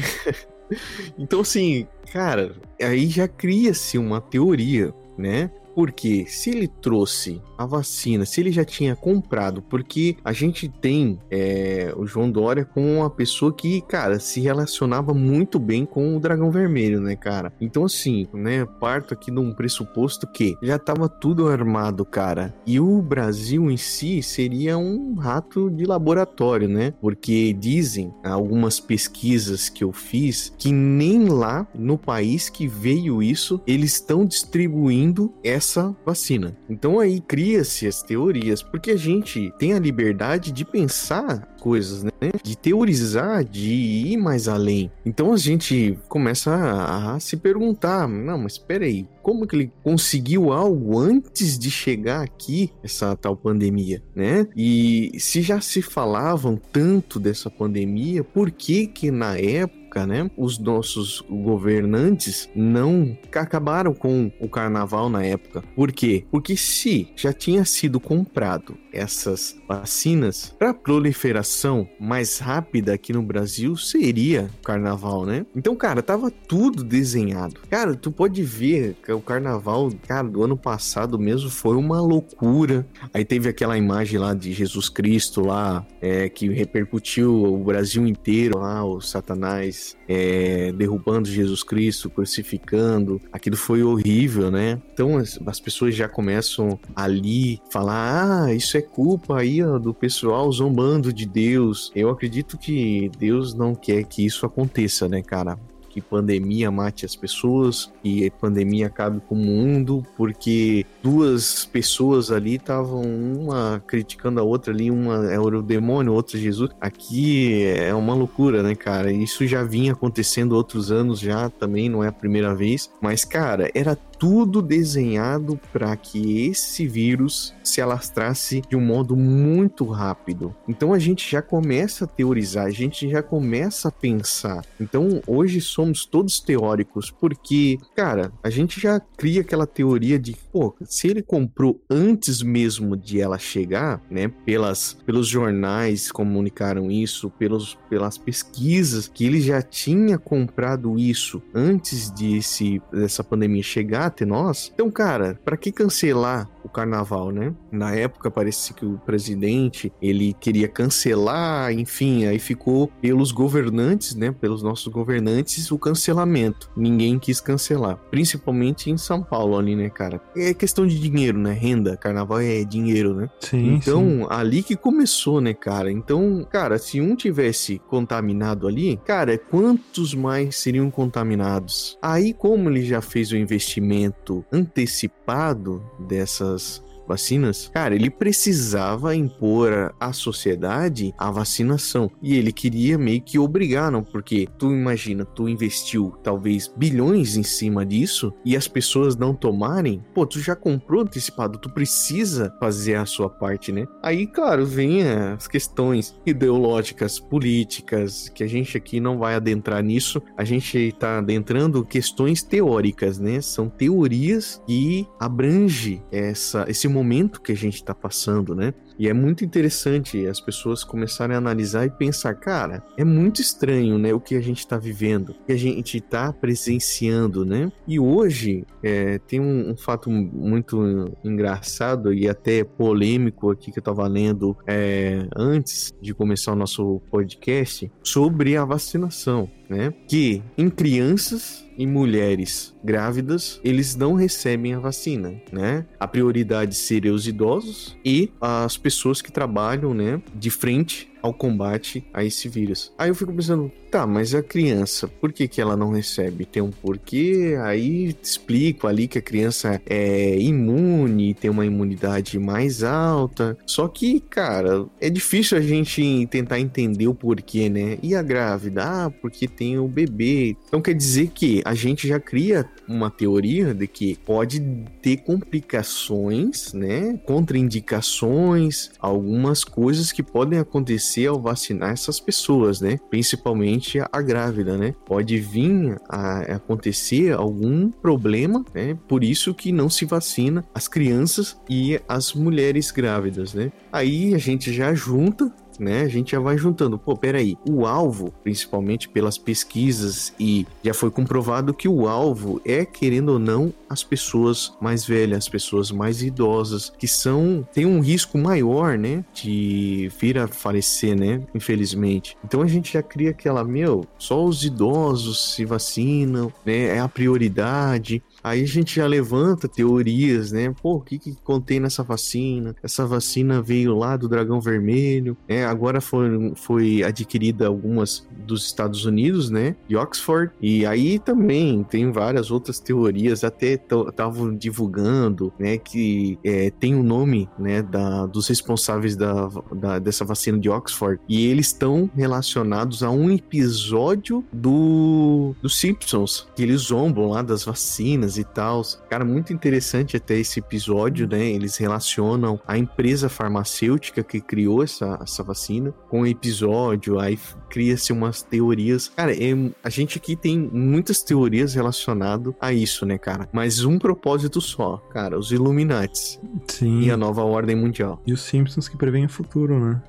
[1.20, 5.52] então assim, cara, aí já cria-se uma teoria, né?
[5.76, 11.20] Porque se ele trouxe a vacina, se ele já tinha comprado, porque a gente tem
[11.30, 16.20] é, o João Dória com uma pessoa que, cara, se relacionava muito bem com o
[16.20, 17.54] Dragão Vermelho, né, cara?
[17.60, 22.56] Então, assim, né, parto aqui de um pressuposto que já tava tudo armado, cara.
[22.66, 26.94] E o Brasil em si seria um rato de laboratório, né?
[27.02, 33.62] Porque dizem algumas pesquisas que eu fiz que nem lá no país que veio isso,
[33.68, 36.56] eles estão distribuindo essa essa vacina.
[36.70, 42.12] Então aí cria-se as teorias, porque a gente tem a liberdade de pensar coisas, né?
[42.44, 44.92] De teorizar, de ir mais além.
[45.04, 49.72] Então a gente começa a, a se perguntar: não, mas espera aí, como que ele
[49.84, 54.48] conseguiu algo antes de chegar aqui, essa tal pandemia, né?
[54.56, 60.30] E se já se falavam tanto dessa pandemia, por que que na época época, né,
[60.36, 65.64] os nossos governantes não acabaram com o carnaval na época.
[65.76, 66.26] Por quê?
[66.30, 73.76] Porque se já tinha sido comprado essas vacinas para proliferação mais rápida aqui no Brasil
[73.76, 75.46] seria o carnaval, né?
[75.56, 77.60] Então, cara, tava tudo desenhado.
[77.70, 82.86] Cara, tu pode ver que o carnaval, cara, do ano passado mesmo foi uma loucura.
[83.14, 88.60] Aí teve aquela imagem lá de Jesus Cristo lá, é, que repercutiu o Brasil inteiro
[88.60, 93.22] lá, o Satanás é, derrubando Jesus Cristo, crucificando.
[93.32, 94.82] Aquilo foi horrível, né?
[94.94, 99.94] Então as, as pessoas já começam ali falar: ah, isso é culpa aí ó, do
[99.94, 101.92] pessoal zombando de Deus.
[101.96, 105.58] Eu acredito que Deus não quer que isso aconteça, né, cara?
[105.96, 112.56] Que pandemia mate as pessoas, que pandemia acabe com o mundo, porque duas pessoas ali
[112.56, 116.70] estavam uma criticando a outra ali, uma é o demônio, outra Jesus.
[116.82, 119.10] Aqui é uma loucura, né, cara?
[119.10, 123.72] Isso já vinha acontecendo outros anos já, também não é a primeira vez, mas cara,
[123.74, 130.56] era tudo desenhado para que esse vírus se alastrasse de um modo muito rápido.
[130.68, 134.64] Então a gente já começa a teorizar, a gente já começa a pensar.
[134.80, 140.76] Então hoje somos todos teóricos, porque, cara, a gente já cria aquela teoria de, pô,
[140.84, 147.78] se ele comprou antes mesmo de ela chegar, né, pelas, pelos jornais comunicaram isso, pelos,
[147.90, 154.26] pelas pesquisas, que ele já tinha comprado isso antes de esse, dessa pandemia chegar até
[154.26, 154.72] nós.
[154.74, 157.54] Então, cara, para que cancelar carnaval, né?
[157.72, 164.32] Na época parece que o presidente, ele queria cancelar, enfim, aí ficou pelos governantes, né,
[164.32, 166.70] pelos nossos governantes o cancelamento.
[166.76, 170.22] Ninguém quis cancelar, principalmente em São Paulo ali, né, cara?
[170.36, 171.54] É questão de dinheiro, né?
[171.54, 173.30] Renda, carnaval é dinheiro, né?
[173.40, 173.76] Sim.
[173.76, 174.28] Então, sim.
[174.30, 175.90] ali que começou, né, cara?
[175.90, 181.98] Então, cara, se um tivesse contaminado ali, cara, quantos mais seriam contaminados?
[182.02, 186.65] Aí como ele já fez o investimento antecipado dessas
[187.08, 192.10] vacinas, cara, ele precisava impor à sociedade a vacinação.
[192.22, 194.04] E ele queria meio que obrigar, não?
[194.04, 200.04] Porque tu imagina, tu investiu talvez bilhões em cima disso e as pessoas não tomarem,
[200.14, 203.86] pô, tu já comprou antecipado, tu precisa fazer a sua parte, né?
[204.02, 210.22] Aí, claro, vem as questões ideológicas, políticas, que a gente aqui não vai adentrar nisso,
[210.38, 213.42] a gente tá adentrando questões teóricas, né?
[213.42, 218.74] São teorias que abrange essa, esse momento que a gente está passando, né?
[218.98, 223.98] E é muito interessante as pessoas começarem a analisar e pensar, cara, é muito estranho,
[223.98, 227.70] né, o que a gente está vivendo, o que a gente está presenciando, né?
[227.86, 233.82] E hoje é, tem um, um, fato muito engraçado e até polêmico aqui que eu
[233.82, 239.94] estava lendo é, antes de começar o nosso podcast sobre a vacinação, né?
[240.08, 245.86] Que em crianças e mulheres grávidas, eles não recebem a vacina, né?
[246.00, 252.06] A prioridade seria os idosos e as pessoas que trabalham, né, de frente ao combate
[252.14, 252.94] a esse vírus.
[252.98, 256.46] Aí eu fico pensando, tá, mas a criança, por que, que ela não recebe?
[256.46, 257.58] Tem um porquê?
[257.64, 263.58] Aí explico ali que a criança é imune, tem uma imunidade mais alta.
[263.66, 267.98] Só que, cara, é difícil a gente tentar entender o porquê, né?
[268.04, 268.84] E a grávida?
[268.84, 270.56] Ah, porque tem o bebê.
[270.68, 274.60] Então quer dizer que a gente já cria uma teoria de que pode
[275.02, 277.18] ter complicações, né?
[277.26, 282.98] Contraindicações, algumas coisas que podem acontecer ao vacinar essas pessoas, né?
[283.10, 284.94] Principalmente a grávida, né?
[285.06, 288.98] Pode vir a acontecer algum problema, né?
[289.08, 293.72] Por isso que não se vacina as crianças e as mulheres grávidas, né?
[293.92, 296.02] Aí a gente já junta né?
[296.02, 296.98] A gente já vai juntando.
[296.98, 297.58] Pô, peraí.
[297.68, 303.40] O alvo, principalmente pelas pesquisas, e já foi comprovado que o alvo é, querendo ou
[303.40, 307.68] não, as pessoas mais velhas, as pessoas mais idosas, que são.
[307.74, 309.24] tem um risco maior, né?
[309.34, 311.42] De vir a falecer, né?
[311.54, 312.38] Infelizmente.
[312.44, 316.98] Então a gente já cria aquela, meu, só os idosos se vacinam, né?
[316.98, 318.22] É a prioridade.
[318.46, 320.72] Aí a gente já levanta teorias, né?
[320.80, 322.76] Pô, o que, que contém nessa vacina?
[322.84, 325.66] Essa vacina veio lá do dragão vermelho, né?
[325.66, 329.76] Agora foi, foi adquirida algumas dos Estados Unidos, né?
[329.88, 330.52] De Oxford.
[330.62, 335.80] E aí também tem várias outras teorias, até estavam divulgando, né?
[335.80, 337.82] Que é, tem o um nome, né?
[337.82, 341.20] Da, dos responsáveis da, da, dessa vacina de Oxford.
[341.28, 347.64] E eles estão relacionados a um episódio do, do Simpsons, que eles zombam lá das
[347.64, 348.82] vacinas e tal.
[349.10, 351.46] Cara, muito interessante até esse episódio, né?
[351.50, 357.38] Eles relacionam a empresa farmacêutica que criou essa, essa vacina com o episódio, aí
[357.70, 359.12] cria-se umas teorias.
[359.16, 363.50] Cara, é, a gente aqui tem muitas teorias relacionadas a isso, né, cara?
[363.52, 367.02] Mas um propósito só, cara, os Illuminati Sim.
[367.02, 368.22] e a nova ordem mundial.
[368.26, 370.02] E os Simpsons que preveem o futuro, né?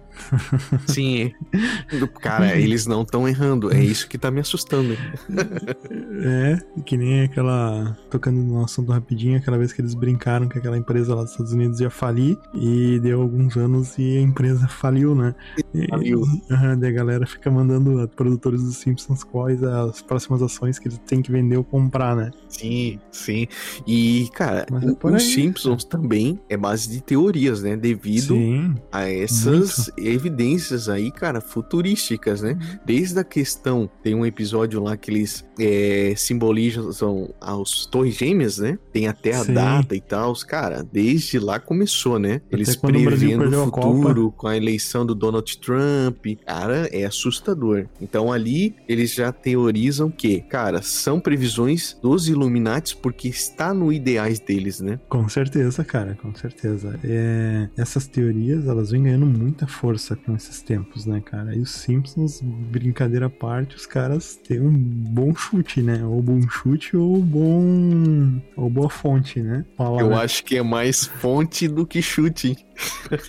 [0.87, 1.33] Sim.
[2.21, 3.73] Cara, eles não estão errando.
[3.73, 4.97] É isso que tá me assustando.
[6.19, 7.97] É, que nem aquela.
[8.11, 11.53] Tocando no assunto rapidinho, aquela vez que eles brincaram que aquela empresa lá dos Estados
[11.53, 12.37] Unidos ia falir.
[12.55, 15.35] E deu alguns anos e a empresa faliu, né?
[15.91, 16.23] Faliu.
[16.51, 20.99] E, a galera fica mandando a produtores dos Simpsons quais as próximas ações que eles
[21.07, 22.31] têm que vender ou comprar, né?
[22.49, 23.47] Sim, sim.
[23.87, 27.77] E, cara, é os Simpsons também é base de teorias, né?
[27.77, 29.91] Devido sim, a essas.
[29.97, 32.53] Muito evidências aí, cara, futurísticas, né?
[32.53, 32.79] Uhum.
[32.85, 38.79] Desde a questão, tem um episódio lá que eles é, simbolizam as torres gêmeas, né?
[38.93, 39.55] Tem até a Sim.
[39.55, 40.35] data e tal.
[40.47, 42.41] Cara, desde lá começou, né?
[42.51, 46.27] Eles prevendo o futuro com a eleição do Donald Trump.
[46.45, 47.87] Cara, é assustador.
[48.01, 54.39] Então ali eles já teorizam que, cara, são previsões dos Illuminati porque está no ideais
[54.39, 54.99] deles, né?
[55.09, 56.99] Com certeza, cara, com certeza.
[57.03, 57.69] É...
[57.77, 61.57] Essas teorias, elas vêm ganhando muita força força com esses tempos, né, cara?
[61.57, 66.05] E os Simpsons, brincadeira à parte, os caras têm um bom chute, né?
[66.05, 68.39] Ou bom chute ou bom.
[68.55, 69.65] ou boa fonte, né?
[69.77, 70.17] Fala, Eu né?
[70.17, 72.57] acho que é mais fonte do que chute.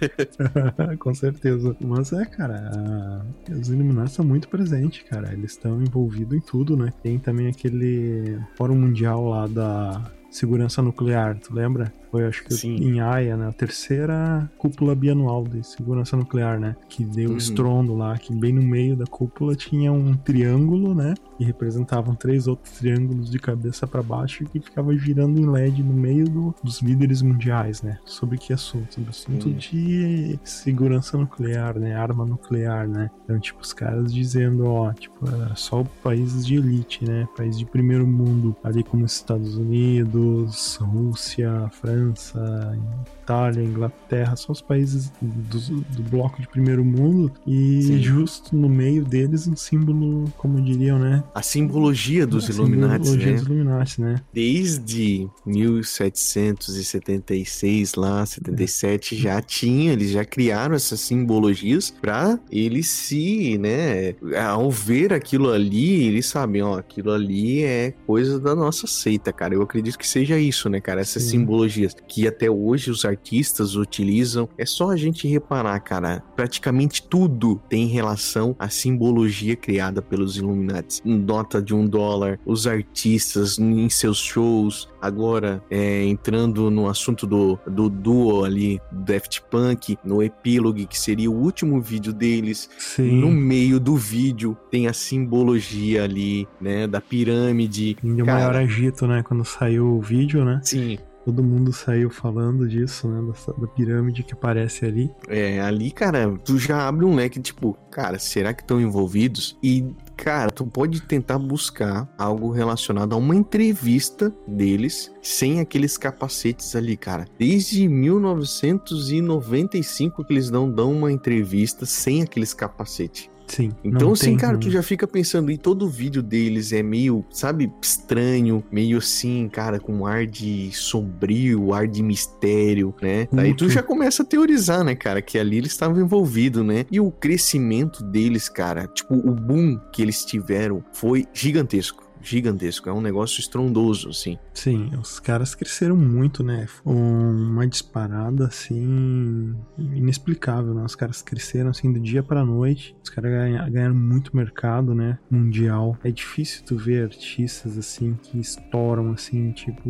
[0.99, 1.75] Com certeza.
[1.79, 3.53] Mas é, cara, a...
[3.53, 5.31] os Illuminati estão muito presentes, cara.
[5.31, 6.91] Eles estão envolvidos em tudo, né?
[7.01, 11.93] Tem também aquele Fórum Mundial lá da segurança nuclear, tu lembra?
[12.09, 12.75] Foi, acho que Sim.
[12.75, 13.47] em Haia, né?
[13.47, 16.75] A terceira cúpula bianual de segurança nuclear, né?
[16.87, 17.37] Que deu uhum.
[17.37, 21.13] estrondo lá, que bem no meio da cúpula tinha um triângulo, né?
[21.37, 25.93] Que representavam três outros triângulos de cabeça para baixo que ficava girando em LED no
[25.93, 27.99] meio do, dos líderes mundiais, né?
[28.05, 28.95] Sobre que assunto?
[28.95, 31.95] Sobre assunto de segurança nuclear, né?
[31.95, 33.11] Arma nuclear, né?
[33.23, 37.27] Então, tipo, os caras dizendo, ó, tipo, era só países de elite, né?
[37.35, 42.79] Países de primeiro mundo, ali como Estados Unidos, Rússia, França França,
[43.23, 48.01] Itália, Inglaterra, são os países do, do bloco de primeiro mundo e Sim.
[48.01, 51.21] justo no meio deles um símbolo, como diriam, né?
[51.35, 53.37] A simbologia dos a Illuminati, simbologia né?
[53.37, 54.15] Dos Illuminati, né?
[54.33, 59.17] Desde 1776 lá, 77 é.
[59.17, 66.05] já tinha, eles já criaram essas simbologias para eles se, né, ao ver aquilo ali,
[66.05, 69.53] eles sabem, ó, aquilo ali é coisa da nossa seita, cara.
[69.53, 71.29] Eu acredito que seja isso, né, cara, essa Sim.
[71.29, 74.47] simbologia que até hoje os artistas utilizam.
[74.57, 76.23] É só a gente reparar, cara.
[76.35, 81.01] Praticamente tudo tem relação à simbologia criada pelos Illuminati.
[81.05, 84.89] Nota de um dólar, os artistas em seus shows.
[85.01, 91.29] Agora, é, entrando no assunto do, do duo ali, Daft Punk, no epílogo, que seria
[91.29, 92.69] o último vídeo deles.
[92.77, 93.21] Sim.
[93.21, 97.97] No meio do vídeo tem a simbologia ali, né, da pirâmide.
[98.03, 99.23] E o maior agito, né?
[99.23, 100.59] Quando saiu o vídeo, né?
[100.63, 100.97] Sim,
[101.27, 103.21] Todo mundo saiu falando disso, né?
[103.21, 105.11] Da, da pirâmide que aparece ali.
[105.27, 109.57] É, ali, cara, tu já abre um leque, tipo, cara, será que estão envolvidos?
[109.61, 116.77] E, cara, tu pode tentar buscar algo relacionado a uma entrevista deles sem aqueles capacetes
[116.77, 117.25] ali, cara.
[117.37, 123.29] Desde 1995 que eles não dão uma entrevista sem aqueles capacetes.
[123.47, 123.71] Sim.
[123.83, 127.23] Então, assim, tem, cara, não- tu já fica pensando, e todo vídeo deles é meio,
[127.29, 133.27] sabe, estranho, meio assim, cara, com ar de sombrio, ar de mistério, né?
[133.31, 136.85] Daí tu já começa a teorizar, né, cara, que ali eles estavam envolvidos, né?
[136.91, 142.06] E o crescimento deles, cara, tipo, o boom que eles tiveram foi gigantesco.
[142.27, 144.37] Gigantesco, é um negócio estrondoso, assim.
[144.53, 146.67] Sim, os caras cresceram muito, né?
[146.67, 150.83] Foi uma disparada assim inexplicável, né?
[150.83, 152.95] Os caras cresceram assim do dia pra noite.
[153.03, 155.17] Os caras ganha- ganharam muito mercado, né?
[155.29, 155.97] Mundial.
[156.03, 159.89] É difícil tu ver artistas assim que estouram assim, tipo,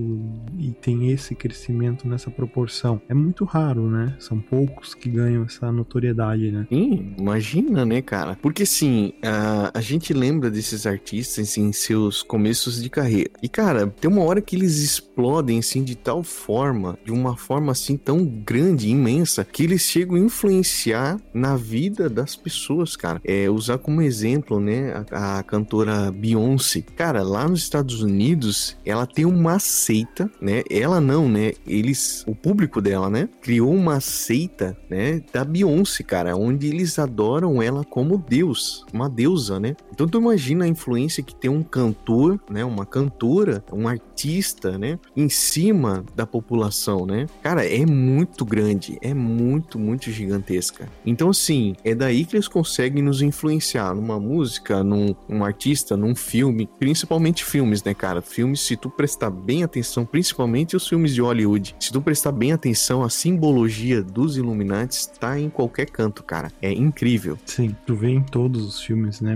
[0.58, 3.02] e tem esse crescimento nessa proporção.
[3.10, 4.16] É muito raro, né?
[4.20, 6.68] São poucos que ganham essa notoriedade, né?
[6.70, 8.38] Sim, imagina, né, cara?
[8.42, 13.32] Porque assim, a, a gente lembra desses artistas em seus começos de carreira.
[13.42, 17.72] E, cara, tem uma hora que eles explodem, assim, de tal forma, de uma forma,
[17.72, 23.22] assim, tão grande, imensa, que eles chegam a influenciar na vida das pessoas, cara.
[23.24, 26.82] É, usar como exemplo, né, a, a cantora Beyoncé.
[26.96, 30.64] Cara, lá nos Estados Unidos, ela tem uma seita, né?
[30.70, 31.54] Ela não, né?
[31.66, 33.30] Eles, o público dela, né?
[33.42, 35.22] Criou uma seita, né?
[35.32, 39.76] Da Beyoncé, cara, onde eles adoram ela como Deus, uma deusa, né?
[39.92, 42.17] Então tu imagina a influência que tem um cantor,
[42.50, 42.64] né?
[42.64, 45.00] Uma cantora, um artista, né?
[45.16, 47.28] Em cima da população, né?
[47.42, 50.88] Cara, é muito grande, é muito, muito gigantesca.
[51.06, 56.16] Então, assim, é daí que eles conseguem nos influenciar numa música, num um artista, num
[56.16, 58.22] filme, principalmente filmes, né, cara?
[58.22, 62.52] Filmes, se tu prestar bem atenção, principalmente os filmes de Hollywood, se tu prestar bem
[62.52, 66.52] atenção, a simbologia dos Illuminati tá em qualquer canto, cara.
[66.62, 67.38] É incrível.
[67.46, 69.36] Sim, tu vê em todos os filmes, né?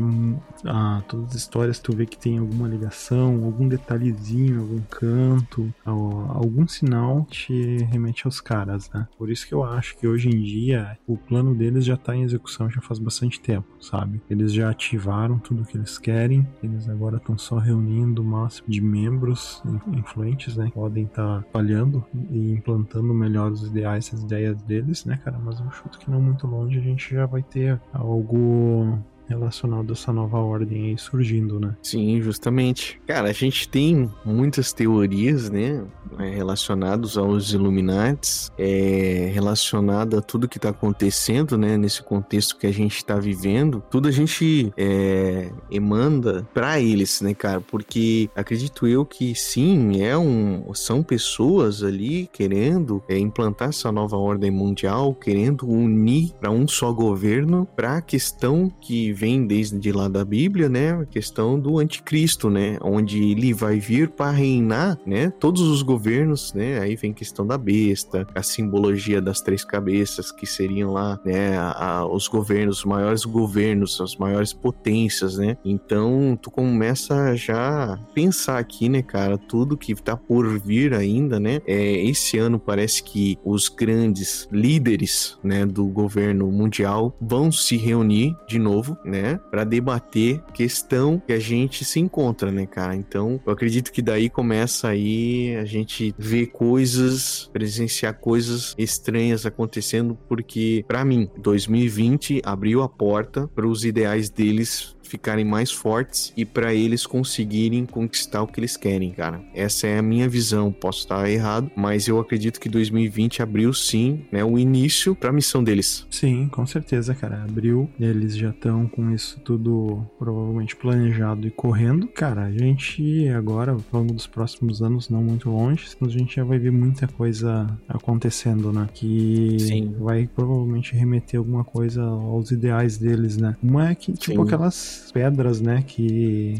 [0.65, 6.31] Ah, todas as histórias tu vê que tem alguma ligação, algum detalhezinho, algum canto, al-
[6.37, 9.07] algum sinal te remete aos caras, né?
[9.17, 12.23] Por isso que eu acho que hoje em dia o plano deles já tá em
[12.23, 14.21] execução já faz bastante tempo, sabe?
[14.29, 18.81] Eles já ativaram tudo que eles querem, eles agora estão só reunindo o máximo de
[18.81, 20.69] membros in- influentes, né?
[20.73, 25.37] Podem estar falhando e implantando melhor os ideais, as ideias deles, né, cara?
[25.43, 29.93] Mas eu chuto que não muito longe a gente já vai ter algo relacionado a
[29.93, 31.75] essa nova ordem aí surgindo, né?
[31.81, 32.99] Sim, justamente.
[33.07, 35.83] Cara, a gente tem muitas teorias, né,
[36.19, 42.67] é, relacionadas aos Illuminates, é, relacionada a tudo que tá acontecendo, né, nesse contexto que
[42.67, 43.83] a gente tá vivendo.
[43.89, 47.61] Tudo a gente é, emanda para eles, né, cara?
[47.61, 54.17] Porque acredito eu que sim, é um, são pessoas ali querendo é, implantar essa nova
[54.17, 60.07] ordem mundial, querendo unir para um só governo, para a questão que vem desde lá
[60.07, 60.93] da Bíblia, né?
[60.93, 62.79] A questão do anticristo, né?
[62.81, 65.29] Onde ele vai vir para reinar, né?
[65.39, 66.79] Todos os governos, né?
[66.79, 71.55] Aí vem a questão da besta, a simbologia das três cabeças, que seriam lá, né?
[71.55, 75.55] a- a- os governos, os maiores governos, as maiores potências, né?
[75.63, 79.37] Então, tu começa já a pensar aqui, né, cara?
[79.37, 81.61] Tudo que tá por vir ainda, né?
[81.67, 88.35] É, esse ano parece que os grandes líderes, né, do governo mundial vão se reunir
[88.47, 92.95] de novo, né, para debater questão que a gente se encontra, né, cara?
[92.95, 100.17] Então, eu acredito que daí começa aí a gente ver coisas, presenciar coisas estranhas acontecendo,
[100.27, 106.45] porque para mim, 2020 abriu a porta para os ideais deles ficarem mais fortes e
[106.45, 109.41] para eles conseguirem conquistar o que eles querem, cara.
[109.53, 110.71] Essa é a minha visão.
[110.71, 115.33] Posso estar errado, mas eu acredito que 2020 abriu sim, né, o início para a
[115.33, 116.07] missão deles.
[116.09, 117.43] Sim, com certeza, cara.
[117.43, 122.07] Abril, eles já estão com isso tudo provavelmente planejado e correndo.
[122.07, 126.43] Cara, a gente agora, ao longo dos próximos anos, não muito longe, a gente já
[126.43, 128.87] vai ver muita coisa acontecendo, né?
[128.93, 129.95] Que Sim.
[129.99, 133.55] vai provavelmente remeter alguma coisa aos ideais deles, né?
[133.61, 134.43] Uma é que, tipo, Sim.
[134.43, 136.55] aquelas pedras, né, que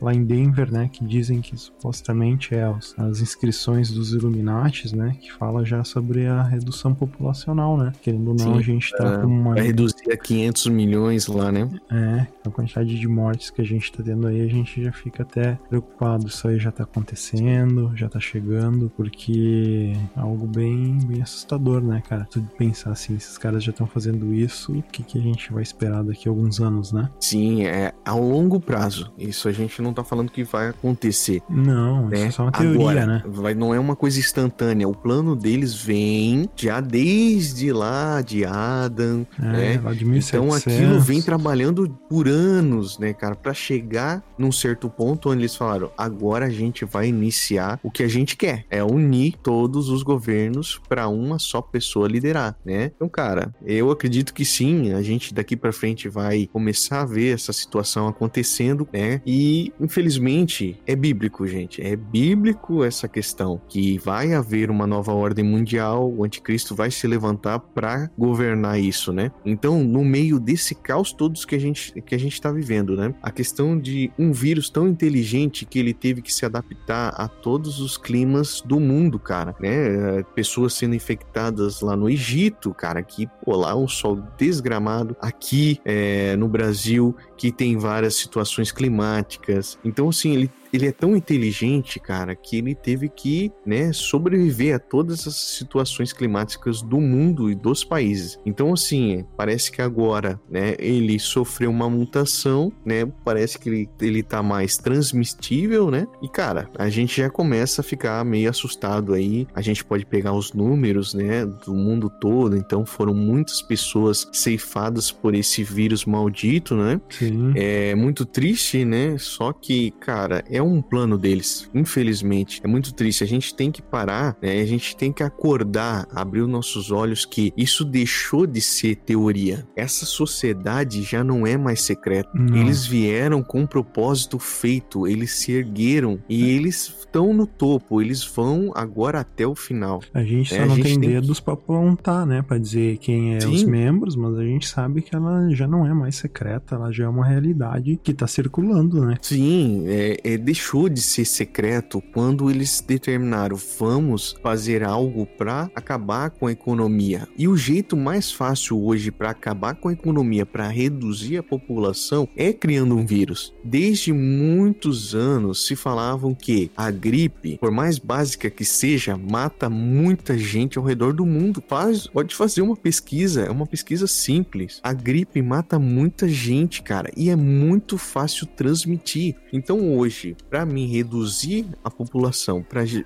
[0.00, 5.16] lá em Denver, né, que dizem que supostamente é as, as inscrições dos Illuminates, né,
[5.20, 7.92] que fala já sobre a redução populacional, né?
[8.00, 9.54] Querendo ou não, Sim, a gente tá é, com uma...
[9.54, 11.68] Vai reduzir a 500 milhões lá, né?
[11.90, 15.22] É, a quantidade de mortes que a gente tá tendo aí, a gente já fica
[15.22, 16.26] até preocupado.
[16.26, 22.02] Isso aí já tá acontecendo, já tá chegando, porque é algo bem, bem assustador, né,
[22.08, 22.26] cara?
[22.30, 25.62] Tu pensar assim, esses caras já estão fazendo isso, o que, que a gente vai
[25.62, 27.10] esperar daqui a alguns anos, né?
[27.20, 29.12] Sim, é a longo prazo.
[29.18, 31.42] Isso a gente não tá falando que vai acontecer.
[31.48, 32.18] Não, né?
[32.18, 33.22] isso é só uma teoria, Agora, né?
[33.26, 34.88] Vai, não é uma coisa instantânea.
[34.88, 39.80] O plano deles vem já desde lá de Adam, é, né?
[39.82, 40.26] Lá de 1700.
[40.26, 45.56] Então aquilo vem trabalhando por anos, né, cara, para chegar num certo ponto onde eles
[45.56, 50.02] falaram: agora a gente vai iniciar o que a gente quer, é unir todos os
[50.02, 52.92] governos para uma só pessoa liderar, né?
[52.94, 57.34] Então, cara, eu acredito que sim, a gente daqui para frente vai começar a ver
[57.34, 59.20] essa situação acontecendo, né?
[59.26, 65.44] E infelizmente é bíblico, gente, é bíblico essa questão que vai haver uma nova ordem
[65.44, 69.30] mundial, o anticristo vai se levantar para governar isso, né?
[69.44, 73.14] Então, no meio desse caos todos que a gente que a gente tá vivendo, né?
[73.22, 77.80] A questão de um vírus tão inteligente que ele teve que se adaptar a todos
[77.80, 80.22] os climas do mundo, cara, né?
[80.34, 86.36] Pessoas sendo infectadas lá no Egito, cara, que pô, lá um sol desgramado, aqui é,
[86.36, 89.78] no Brasil que tem várias situações climáticas.
[89.84, 94.78] Então, assim, ele ele é tão inteligente, cara, que ele teve que, né, sobreviver a
[94.78, 98.38] todas as situações climáticas do mundo e dos países.
[98.44, 104.22] Então, assim, parece que agora, né, ele sofreu uma mutação, né, parece que ele, ele
[104.22, 109.46] tá mais transmitível, né, e, cara, a gente já começa a ficar meio assustado aí.
[109.54, 115.10] A gente pode pegar os números, né, do mundo todo, então foram muitas pessoas ceifadas
[115.10, 117.00] por esse vírus maldito, né?
[117.08, 117.52] Sim.
[117.54, 119.16] É muito triste, né?
[119.18, 122.60] Só que, cara, é um plano deles, infelizmente.
[122.64, 123.24] É muito triste.
[123.24, 124.60] A gente tem que parar, né?
[124.60, 129.66] A gente tem que acordar, abrir os nossos olhos que isso deixou de ser teoria.
[129.76, 132.30] Essa sociedade já não é mais secreta.
[132.34, 132.56] Não.
[132.56, 136.46] Eles vieram com um propósito feito, eles se ergueram e é.
[136.46, 140.00] eles estão no topo, eles vão agora até o final.
[140.12, 141.44] A gente só é, não tem dedos que...
[141.44, 143.54] para apontar, né, para dizer quem é Sim.
[143.54, 147.04] os membros, mas a gente sabe que ela já não é mais secreta, ela já
[147.04, 149.16] é uma realidade que tá circulando, né?
[149.20, 156.30] Sim, é, é deixou de ser secreto quando eles determinaram vamos fazer algo para acabar
[156.30, 157.26] com a economia.
[157.36, 162.28] E o jeito mais fácil hoje para acabar com a economia, para reduzir a população,
[162.36, 163.52] é criando um vírus.
[163.64, 170.38] Desde muitos anos se falavam que a gripe, por mais básica que seja, mata muita
[170.38, 171.60] gente ao redor do mundo.
[171.66, 174.78] Faz, pode fazer uma pesquisa, é uma pesquisa simples.
[174.80, 179.34] A gripe mata muita gente, cara, e é muito fácil transmitir.
[179.52, 182.64] Então hoje, para mim reduzir a população,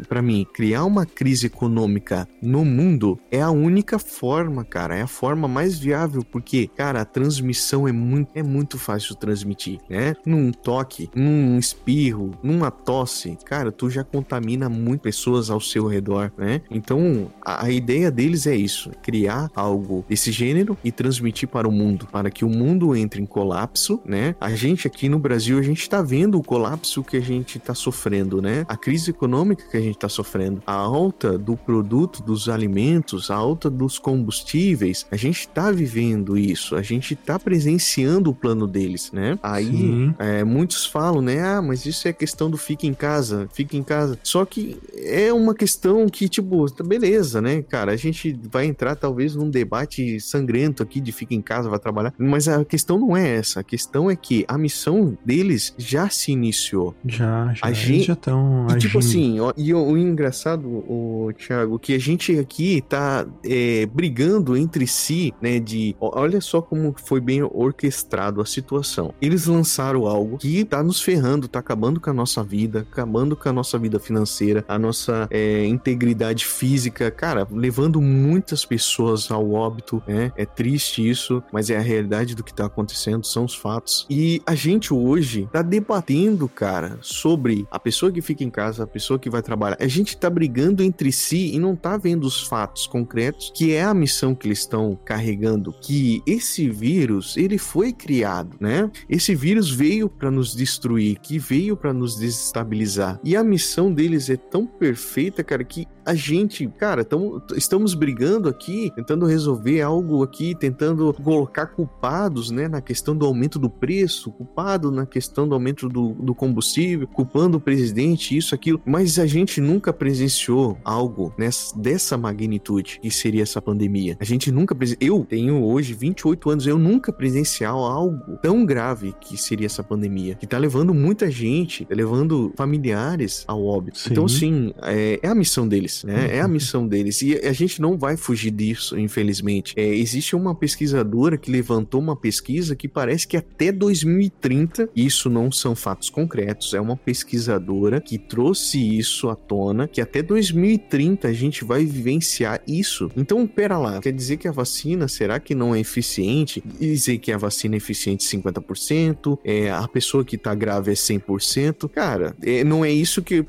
[0.08, 5.06] para mim criar uma crise econômica no mundo, é a única forma, cara, é a
[5.06, 10.14] forma mais viável, porque, cara, a transmissão é muito, é muito fácil transmitir, né?
[10.24, 16.32] Num toque, num espirro, numa tosse, cara, tu já contamina muitas pessoas ao seu redor,
[16.36, 16.62] né?
[16.70, 21.72] Então, a, a ideia deles é isso, criar algo desse gênero e transmitir para o
[21.72, 24.34] mundo, para que o mundo entre em colapso, né?
[24.40, 27.74] A gente aqui no Brasil, a gente tá vendo o colapso que a gente está
[27.74, 28.64] sofrendo, né?
[28.68, 33.36] A crise econômica que a gente está sofrendo, a alta do produto, dos alimentos, a
[33.36, 39.12] alta dos combustíveis, a gente está vivendo isso, a gente está presenciando o plano deles,
[39.12, 39.38] né?
[39.42, 41.40] Aí é, muitos falam, né?
[41.40, 44.18] Ah, mas isso é questão do fica em casa, fica em casa.
[44.22, 47.92] Só que é uma questão que, tipo, tá beleza, né, cara?
[47.92, 52.14] A gente vai entrar talvez num debate sangrento aqui de fica em casa, vai trabalhar,
[52.18, 53.60] mas a questão não é essa.
[53.60, 56.94] A questão é que a missão deles já se iniciou.
[57.10, 57.66] Já, já.
[57.66, 58.66] A gente já estão.
[58.70, 63.26] E tipo assim, ó, e o, o, engraçado, o Thiago, que a gente aqui tá
[63.44, 65.58] é, brigando entre si, né?
[65.58, 69.12] De olha só como foi bem orquestrado a situação.
[69.20, 73.48] Eles lançaram algo que tá nos ferrando, tá acabando com a nossa vida, acabando com
[73.48, 80.02] a nossa vida financeira, a nossa é, integridade física, cara, levando muitas pessoas ao óbito,
[80.06, 80.32] né?
[80.36, 84.06] É triste isso, mas é a realidade do que tá acontecendo, são os fatos.
[84.08, 88.86] E a gente hoje tá debatendo, cara, sobre a pessoa que fica em casa, a
[88.86, 89.76] pessoa que vai trabalhar.
[89.80, 93.82] A gente tá brigando entre si e não tá vendo os fatos concretos, que é
[93.82, 98.90] a missão que eles estão carregando, que esse vírus, ele foi criado, né?
[99.08, 103.20] Esse vírus veio para nos destruir, que veio para nos desestabilizar.
[103.24, 108.48] E a missão deles é tão perfeita, cara, que a gente, cara, tamo, estamos brigando
[108.48, 114.32] aqui, tentando resolver algo aqui, tentando colocar culpados, né, na questão do aumento do preço,
[114.32, 119.26] culpado na questão do aumento do, do combustível, culpando o presidente, isso, aquilo, mas a
[119.26, 124.16] gente nunca presenciou algo nessa, dessa magnitude que seria essa pandemia.
[124.20, 129.36] A gente nunca, eu tenho hoje 28 anos, eu nunca presencial algo tão grave que
[129.36, 133.98] seria essa pandemia, que tá levando muita gente, tá levando familiares ao óbito.
[133.98, 134.08] Sim.
[134.10, 136.36] Então, sim, é, é a missão deles né?
[136.36, 136.52] É a uhum.
[136.52, 137.22] missão deles.
[137.22, 139.74] E a gente não vai fugir disso, infelizmente.
[139.76, 145.50] É, existe uma pesquisadora que levantou uma pesquisa que parece que até 2030, isso não
[145.50, 151.32] são fatos concretos, é uma pesquisadora que trouxe isso à tona, que até 2030 a
[151.32, 153.10] gente vai vivenciar isso.
[153.16, 156.62] Então, pera lá, quer dizer que a vacina, será que não é eficiente?
[156.78, 161.88] Dizer que a vacina é eficiente 50%, é, a pessoa que tá grave é 100%.
[161.88, 163.44] Cara, é, não é isso que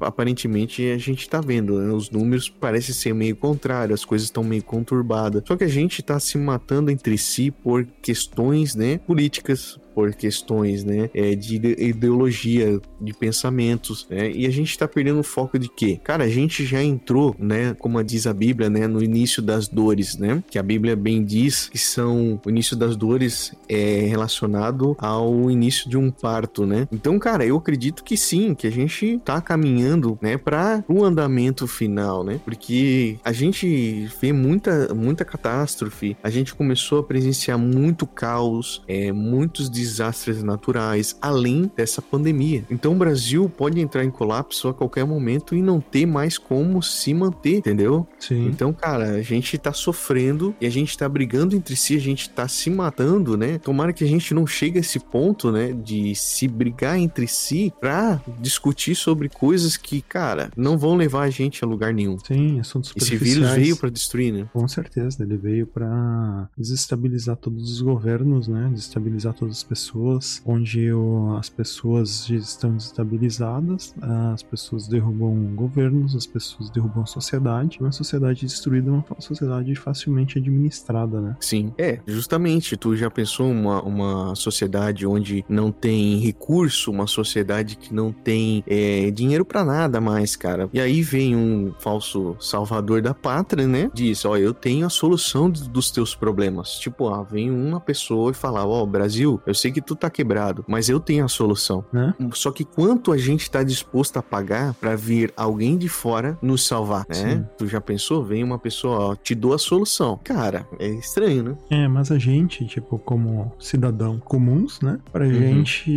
[0.00, 1.92] aparentemente a gente tá vendo né?
[1.92, 5.42] Os números parecem ser meio contrário, as coisas estão meio conturbadas.
[5.46, 10.84] Só que a gente tá se matando entre si por questões, né, políticas, por questões
[10.84, 14.30] né, é, de ideologia, de pensamentos, né?
[14.30, 16.00] E a gente está perdendo o foco de quê?
[16.02, 20.16] Cara, a gente já entrou, né, como diz a Bíblia, né, no início das dores,
[20.16, 20.42] né?
[20.50, 25.88] Que a Bíblia bem diz que são o início das dores é relacionado ao início
[25.88, 26.88] de um parto, né?
[26.90, 31.66] Então, cara, eu acredito que sim, que a gente tá caminhando, né, para o andamento
[31.66, 32.40] final, né?
[32.44, 39.12] Porque a gente vê muita muita catástrofe, a gente começou a presenciar muito caos, é,
[39.12, 42.64] muitos desastres naturais, além dessa pandemia.
[42.70, 46.82] Então o Brasil pode entrar em colapso a qualquer momento e não ter mais como
[46.82, 48.06] se manter, entendeu?
[48.18, 48.46] Sim.
[48.46, 52.30] Então, cara, a gente tá sofrendo e a gente tá brigando entre si, a gente
[52.30, 53.58] tá se matando, né?
[53.58, 57.72] Tomara que a gente não chegue a esse ponto, né, de se brigar entre si
[57.80, 62.18] pra discutir sobre coisas que, cara, não vão levar a gente a lugar nenhum.
[62.18, 64.46] Sim, assuntos Esse vírus veio para destruir, né?
[64.52, 68.68] Com certeza, ele veio para desestabilizar todos os governos, né?
[68.72, 70.90] Desestabilizar todas as pessoas, onde
[71.38, 73.94] as pessoas estão desestabilizadas,
[74.34, 77.78] as pessoas derrubam governos, as pessoas derrubam a sociedade.
[77.80, 81.36] Uma sociedade destruída é uma sociedade facilmente administrada, né?
[81.40, 82.76] Sim, é, justamente.
[82.76, 88.62] Tu já pensou uma, uma sociedade onde não tem recurso, uma sociedade que não tem
[88.66, 90.68] é, dinheiro para nada mais, cara.
[90.70, 93.90] E aí vem um falso salvador da pátria, né?
[93.94, 96.78] Diz, ó, eu tenho a solução dos teus problemas.
[96.78, 100.64] Tipo, ah, vem uma pessoa e fala, ó, Brasil, eu sei que tu tá quebrado,
[100.66, 101.84] mas eu tenho a solução.
[101.92, 102.14] Né?
[102.32, 106.66] Só que quanto a gente tá disposto a pagar para vir alguém de fora nos
[106.66, 107.44] salvar, né?
[107.56, 108.24] Tu já pensou?
[108.24, 110.18] Vem uma pessoa, ó, te dou a solução.
[110.24, 111.56] Cara, é estranho, né?
[111.70, 114.98] É, mas a gente, tipo, como cidadão comuns, né?
[115.12, 115.32] Pra uhum.
[115.32, 115.90] gente,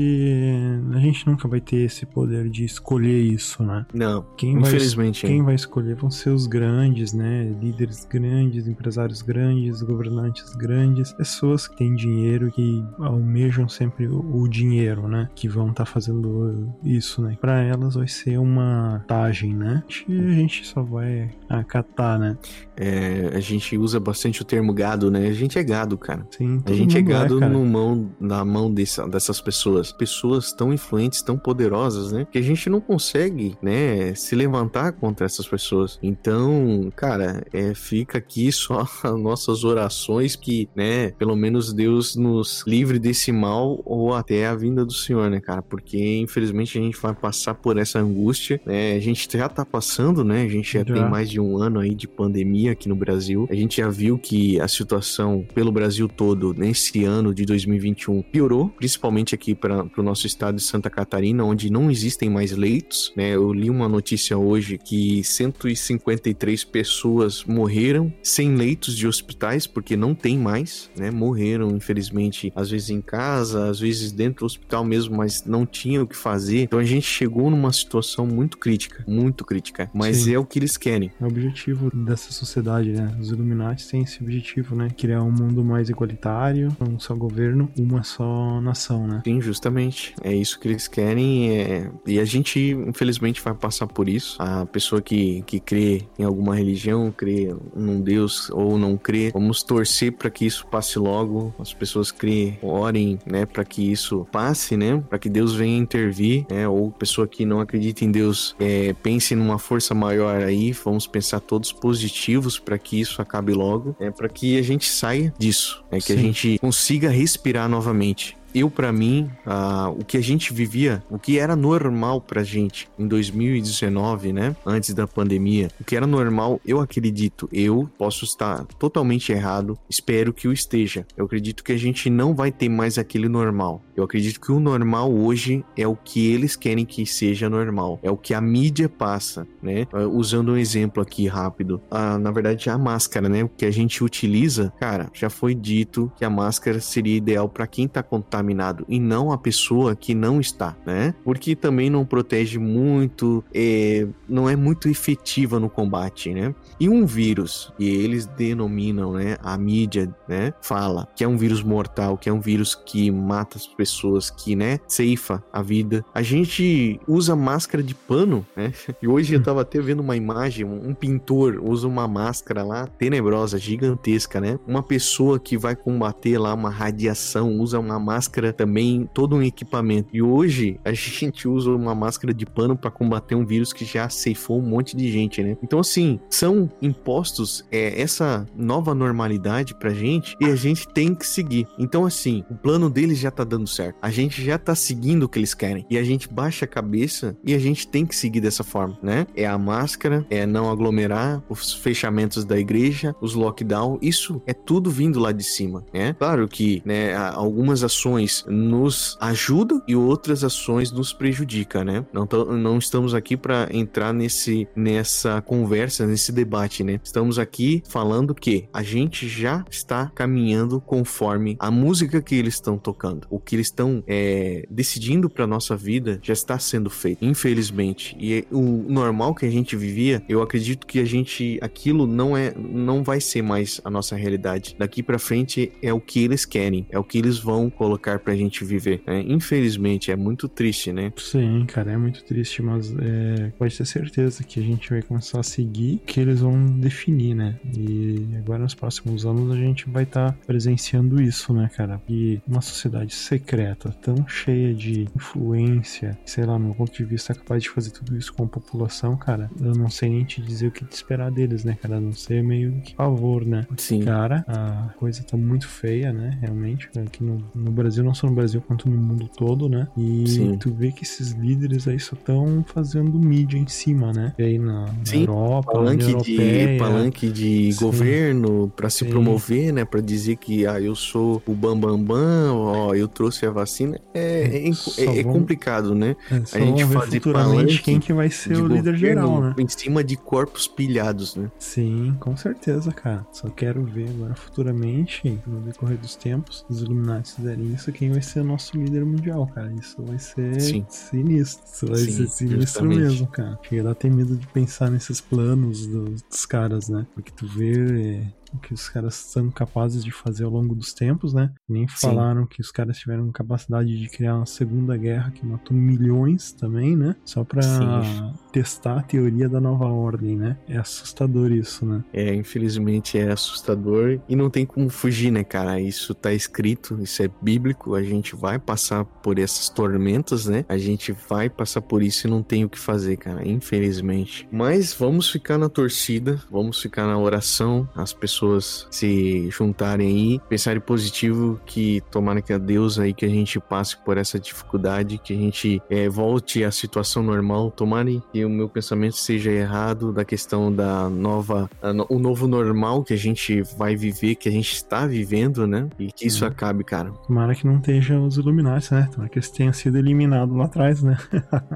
[0.94, 3.86] a gente nunca vai ter esse poder de escolher isso, né?
[3.94, 5.24] Não, quem infelizmente.
[5.24, 7.56] Vai, quem vai escolher vão ser os grandes, né?
[7.62, 14.48] Líderes grandes, empresários grandes, governantes grandes, pessoas que têm dinheiro, que almejam sejam sempre o,
[14.48, 15.30] dinheiro, né?
[15.34, 17.38] Que vão estar tá fazendo isso, né?
[17.40, 19.84] Para elas vai ser uma vantagem, né?
[19.88, 22.38] A gente só vai acatar, né?
[22.78, 25.28] É, a gente usa bastante o termo gado, né?
[25.28, 26.28] A gente é gado, cara.
[26.32, 29.92] Sim, a gente é, é gado é, no mão, na mão dessa, dessas pessoas.
[29.92, 32.28] Pessoas tão influentes, tão poderosas, né?
[32.30, 34.14] Que a gente não consegue, né?
[34.16, 36.00] Se levantar contra essas pessoas.
[36.02, 41.12] Então, cara, é, fica aqui só as nossas orações que, né?
[41.12, 45.62] Pelo menos Deus nos livre desse mal ou até a vinda do Senhor, né, cara?
[45.62, 48.96] Porque infelizmente a gente vai passar por essa angústia, né?
[48.96, 50.44] A gente já tá passando, né?
[50.44, 50.94] A gente já, já.
[50.94, 53.48] tem mais de um ano aí de pandemia aqui no Brasil.
[53.50, 58.70] A gente já viu que a situação pelo Brasil todo nesse ano de 2021 piorou,
[58.70, 63.36] principalmente aqui para o nosso estado de Santa Catarina, onde não existem mais leitos, né?
[63.36, 70.14] Eu li uma notícia hoje que 153 pessoas morreram sem leitos de hospitais porque não
[70.14, 71.12] tem mais, né?
[71.12, 75.66] Morreram, infelizmente, às vezes em casa casa, às vezes dentro do hospital mesmo, mas não
[75.66, 76.64] tinha o que fazer.
[76.64, 79.90] Então a gente chegou numa situação muito crítica, muito crítica.
[79.94, 80.34] Mas Sim.
[80.34, 81.12] é o que eles querem.
[81.20, 83.16] É o objetivo dessa sociedade, né?
[83.20, 84.90] Os Illuminati têm esse objetivo, né?
[84.98, 89.22] Criar um mundo mais igualitário, um só governo, uma só nação, né?
[89.26, 90.16] Sim, justamente.
[90.24, 91.52] É isso que eles querem.
[91.52, 91.92] É...
[92.06, 94.38] E a gente, infelizmente, vai passar por isso.
[94.40, 99.64] A pessoa que, que crê em alguma religião, crê num Deus ou não crê, vamos
[99.64, 101.54] torcer para que isso passe logo.
[101.60, 105.78] As pessoas crê, orem orem, né, para que isso passe, né, para que Deus venha
[105.78, 110.72] intervir, né, ou pessoa que não acredita em Deus é, pense numa força maior aí,
[110.72, 115.34] vamos pensar todos positivos para que isso acabe logo, é para que a gente saia
[115.38, 116.14] disso, é que Sim.
[116.14, 121.20] a gente consiga respirar novamente eu para mim, uh, o que a gente vivia, o
[121.20, 126.62] que era normal pra gente em 2019, né, antes da pandemia, o que era normal,
[126.66, 131.06] eu acredito, eu posso estar totalmente errado, espero que o esteja.
[131.18, 133.84] Eu acredito que a gente não vai ter mais aquele normal.
[133.96, 138.10] Eu acredito que o normal hoje é o que eles querem que seja normal, é
[138.10, 139.86] o que a mídia passa, né?
[139.94, 143.72] Uh, usando um exemplo aqui rápido, uh, na verdade a máscara, né, o que a
[143.72, 148.45] gente utiliza, cara, já foi dito que a máscara seria ideal para quem tá contaminado
[148.46, 151.14] contaminado e não a pessoa que não está, né?
[151.24, 156.54] Porque também não protege muito, é, não é muito efetiva no combate, né?
[156.80, 159.38] E um vírus, e eles denominam, né?
[159.42, 160.54] A mídia, né?
[160.62, 164.56] Fala que é um vírus mortal, que é um vírus que mata as pessoas, que,
[164.56, 164.80] né?
[164.88, 166.06] Ceifa a vida.
[166.14, 168.72] A gente usa máscara de pano, né?
[169.02, 173.58] E hoje eu tava até vendo uma imagem, um pintor usa uma máscara lá tenebrosa,
[173.60, 174.58] gigantesca, né?
[174.66, 179.44] Uma pessoa que vai combater lá uma radiação usa uma máscara máscara também, todo um
[179.44, 180.10] equipamento.
[180.12, 184.10] E hoje a gente usa uma máscara de pano para combater um vírus que já
[184.10, 185.56] ceifou um monte de gente, né?
[185.62, 191.26] Então, assim, são impostos é, essa nova normalidade pra gente e a gente tem que
[191.26, 191.68] seguir.
[191.78, 193.98] Então, assim, o plano deles já tá dando certo.
[194.02, 195.86] A gente já tá seguindo o que eles querem.
[195.90, 199.28] E a gente baixa a cabeça e a gente tem que seguir dessa forma, né?
[199.36, 204.90] É a máscara, é não aglomerar, os fechamentos da igreja, os lockdown, isso é tudo
[204.90, 206.14] vindo lá de cima, né?
[206.18, 212.06] Claro que, né, algumas ações ações nos ajudam e outras ações nos prejudicam, né?
[212.14, 217.00] Não, não estamos aqui para entrar nesse, nessa conversa, nesse debate, né?
[217.04, 222.78] Estamos aqui falando que a gente já está caminhando conforme a música que eles estão
[222.78, 223.28] tocando.
[223.30, 228.16] O que eles estão é, decidindo para nossa vida já está sendo feito, infelizmente.
[228.20, 232.54] E o normal que a gente vivia, eu acredito que a gente, aquilo não é,
[232.56, 234.76] não vai ser mais a nossa realidade.
[234.78, 238.20] Daqui para frente é o que eles querem, é o que eles vão colocar lugar
[238.20, 239.02] pra gente viver.
[239.06, 239.24] Né?
[239.28, 241.12] Infelizmente, é muito triste, né?
[241.18, 245.40] Sim, cara, é muito triste, mas é, pode ter certeza que a gente vai começar
[245.40, 247.56] a seguir que eles vão definir, né?
[247.76, 252.00] E agora nos próximos anos a gente vai estar tá presenciando isso, né, cara?
[252.08, 257.34] E uma sociedade secreta, tão cheia de influência, sei lá, no meu ponto de vista,
[257.34, 260.42] é capaz de fazer tudo isso com a população, cara, eu não sei nem te
[260.42, 261.98] dizer o que te esperar deles, né, cara?
[261.98, 263.66] A não ser meio que favor, né?
[263.78, 264.04] Sim.
[264.04, 266.38] Cara, a coisa tá muito feia, né?
[266.42, 269.88] Realmente, aqui no, no Brasil não só no Brasil quanto no mundo todo, né?
[269.98, 270.58] E Sim.
[270.58, 274.34] tu vê que esses líderes aí só estão fazendo mídia em cima, né?
[274.38, 277.86] E aí na, na Sim, Europa, palanque na de palanque de Sim.
[277.86, 279.86] governo para se promover, né?
[279.86, 284.00] Para dizer que ah, eu sou o bambambam, bam, bam, ó, eu trouxe a vacina.
[284.14, 286.16] É, é, é, é complicado, né?
[286.32, 289.56] É, a gente fazer palanque quem que vai ser o líder geral, né?
[289.58, 291.52] Em cima de corpos pilhados, né?
[291.60, 293.26] Sim, com certeza, cara.
[293.32, 298.22] Só quero ver agora futuramente, no decorrer dos tempos, os Illuminati fizerem isso, quem vai
[298.22, 299.72] ser o nosso líder mundial, cara.
[299.74, 300.86] Isso vai ser Sim.
[300.90, 301.66] sinistro.
[301.66, 303.00] Isso vai Sim, ser sinistro justamente.
[303.00, 303.60] mesmo, cara.
[303.64, 307.06] Chega a ter medo de pensar nesses planos dos, dos caras, né?
[307.14, 308.26] Porque tu vê
[308.56, 311.52] o que os caras são capazes de fazer ao longo dos tempos, né?
[311.68, 312.48] Nem falaram Sim.
[312.48, 317.16] que os caras tiveram capacidade de criar uma segunda guerra que matou milhões também, né?
[317.24, 318.34] Só pra Sim.
[318.52, 320.58] testar a teoria da nova ordem, né?
[320.68, 322.04] É assustador isso, né?
[322.14, 325.80] É, infelizmente é assustador e não tem como fugir, né, cara?
[325.80, 330.66] Isso tá escrito, isso é bíblico, a gente vai passar por essas tormentas, né?
[330.70, 334.48] A gente vai passar por isso e não tem o que fazer, cara, infelizmente.
[334.52, 340.42] Mas vamos ficar na torcida, vamos ficar na oração, as pessoas pessoas se juntarem aí,
[340.48, 345.18] pensarem positivo, que tomara que a Deus aí que a gente passe por essa dificuldade,
[345.18, 350.12] que a gente é, volte à situação normal, tomara que o meu pensamento seja errado
[350.12, 351.70] da questão da nova,
[352.10, 355.88] o novo normal que a gente vai viver, que a gente está vivendo, né?
[355.98, 356.52] E que isso uhum.
[356.52, 357.10] acabe, cara.
[357.26, 359.10] Tomara que não esteja os Illuminati, né?
[359.12, 361.18] Tomara que eles tenham sido eliminados lá atrás, né?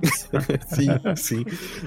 [0.68, 1.46] sim, sim.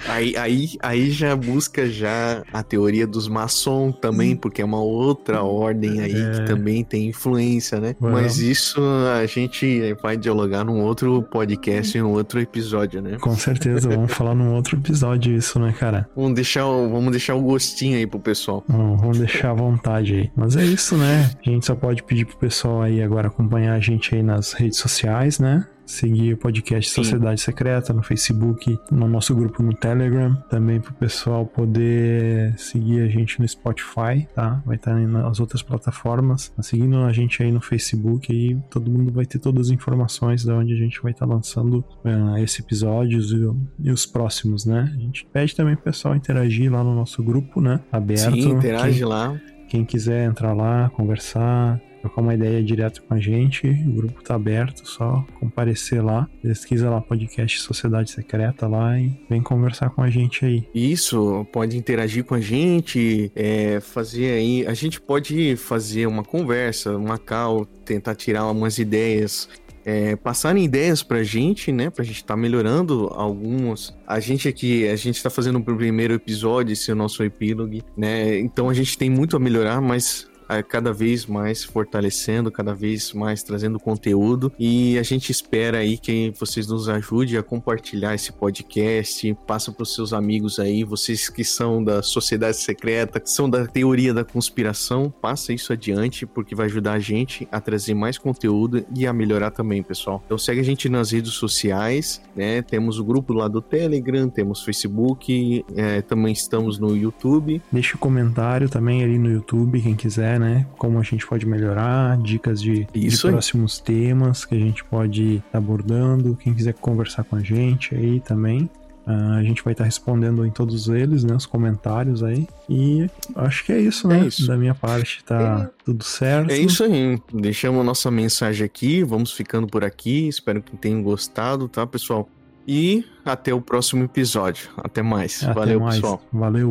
[0.09, 5.43] Aí, aí, aí já busca já a teoria dos maçom também, porque é uma outra
[5.43, 6.31] ordem aí é.
[6.31, 7.95] que também tem influência, né?
[8.01, 8.13] Well.
[8.13, 8.81] Mas isso
[9.15, 13.19] a gente vai dialogar num outro podcast, em um outro episódio, né?
[13.21, 16.09] Com certeza, vamos falar num outro episódio isso, né, cara?
[16.15, 18.65] Vamos deixar, vamos deixar o gostinho aí pro pessoal.
[18.69, 20.31] Vamos deixar à vontade aí.
[20.37, 21.31] Mas é isso, né?
[21.45, 24.79] A gente só pode pedir pro pessoal aí agora acompanhar a gente aí nas redes
[24.79, 25.67] sociais, né?
[25.87, 27.03] Seguir o podcast Sim.
[27.03, 33.09] Sociedade Secreta no Facebook, no nosso grupo no Telegram, também pro pessoal poder seguir a
[33.09, 34.63] gente no Spotify, tá?
[34.65, 39.13] Vai estar nas outras plataformas, Tá seguindo a gente aí no Facebook aí todo mundo
[39.13, 43.21] vai ter todas as informações de onde a gente vai estar lançando uh, esse episódio
[43.21, 44.93] e, e, os próximos, né?
[44.95, 47.81] A gente pede também pro pessoal interagir lá no nosso grupo, né?
[47.91, 48.33] Aberto.
[48.33, 49.41] Sim, interage quem, lá.
[49.69, 53.67] Quem quiser entrar lá, conversar, trocar uma ideia direto com a gente.
[53.69, 56.29] O grupo tá aberto, só comparecer lá.
[56.43, 60.69] Pesquisa lá podcast Sociedade Secreta lá e vem conversar com a gente aí.
[60.75, 64.67] Isso, pode interagir com a gente, é, fazer aí.
[64.67, 69.49] A gente pode fazer uma conversa, uma call, tentar tirar umas ideias.
[69.85, 71.91] É, passarem ideias pra gente, né?
[71.91, 73.93] Pra gente estar tá melhorando algumas.
[74.07, 77.79] A gente aqui, a gente tá fazendo o primeiro episódio, esse é o nosso epílogo,
[77.97, 78.39] né?
[78.39, 80.31] Então a gente tem muito a melhorar, mas
[80.61, 84.53] cada vez mais fortalecendo, cada vez mais trazendo conteúdo.
[84.59, 89.85] E a gente espera aí que vocês nos ajudem a compartilhar esse podcast, passa para
[89.85, 94.25] os seus amigos aí, vocês que são da sociedade secreta, que são da teoria da
[94.25, 99.13] conspiração, passa isso adiante, porque vai ajudar a gente a trazer mais conteúdo e a
[99.13, 100.23] melhorar também, pessoal.
[100.27, 102.63] Então segue a gente nas redes sociais, né?
[102.63, 107.63] Temos o grupo lá do Telegram, temos Facebook, é, também estamos no YouTube.
[107.71, 110.67] Deixa o um comentário também ali no YouTube, quem quiser, né?
[110.77, 115.59] Como a gente pode melhorar, dicas de, de próximos temas que a gente pode estar
[115.59, 116.37] abordando.
[116.37, 118.69] Quem quiser conversar com a gente aí também.
[119.07, 121.35] Uh, a gente vai estar respondendo em todos eles, né?
[121.35, 122.47] Os comentários aí.
[122.69, 124.21] E acho que é isso, né?
[124.21, 124.47] É isso.
[124.47, 125.85] Da minha parte, tá é.
[125.85, 126.51] tudo certo.
[126.51, 127.21] É isso aí.
[127.33, 129.03] Deixamos nossa mensagem aqui.
[129.03, 130.29] Vamos ficando por aqui.
[130.29, 132.29] Espero que tenham gostado, tá, pessoal?
[132.67, 134.71] E até o próximo episódio.
[134.77, 135.43] Até mais.
[135.43, 135.97] Até Valeu, mais.
[135.97, 136.23] pessoal.
[136.33, 136.71] Valeu.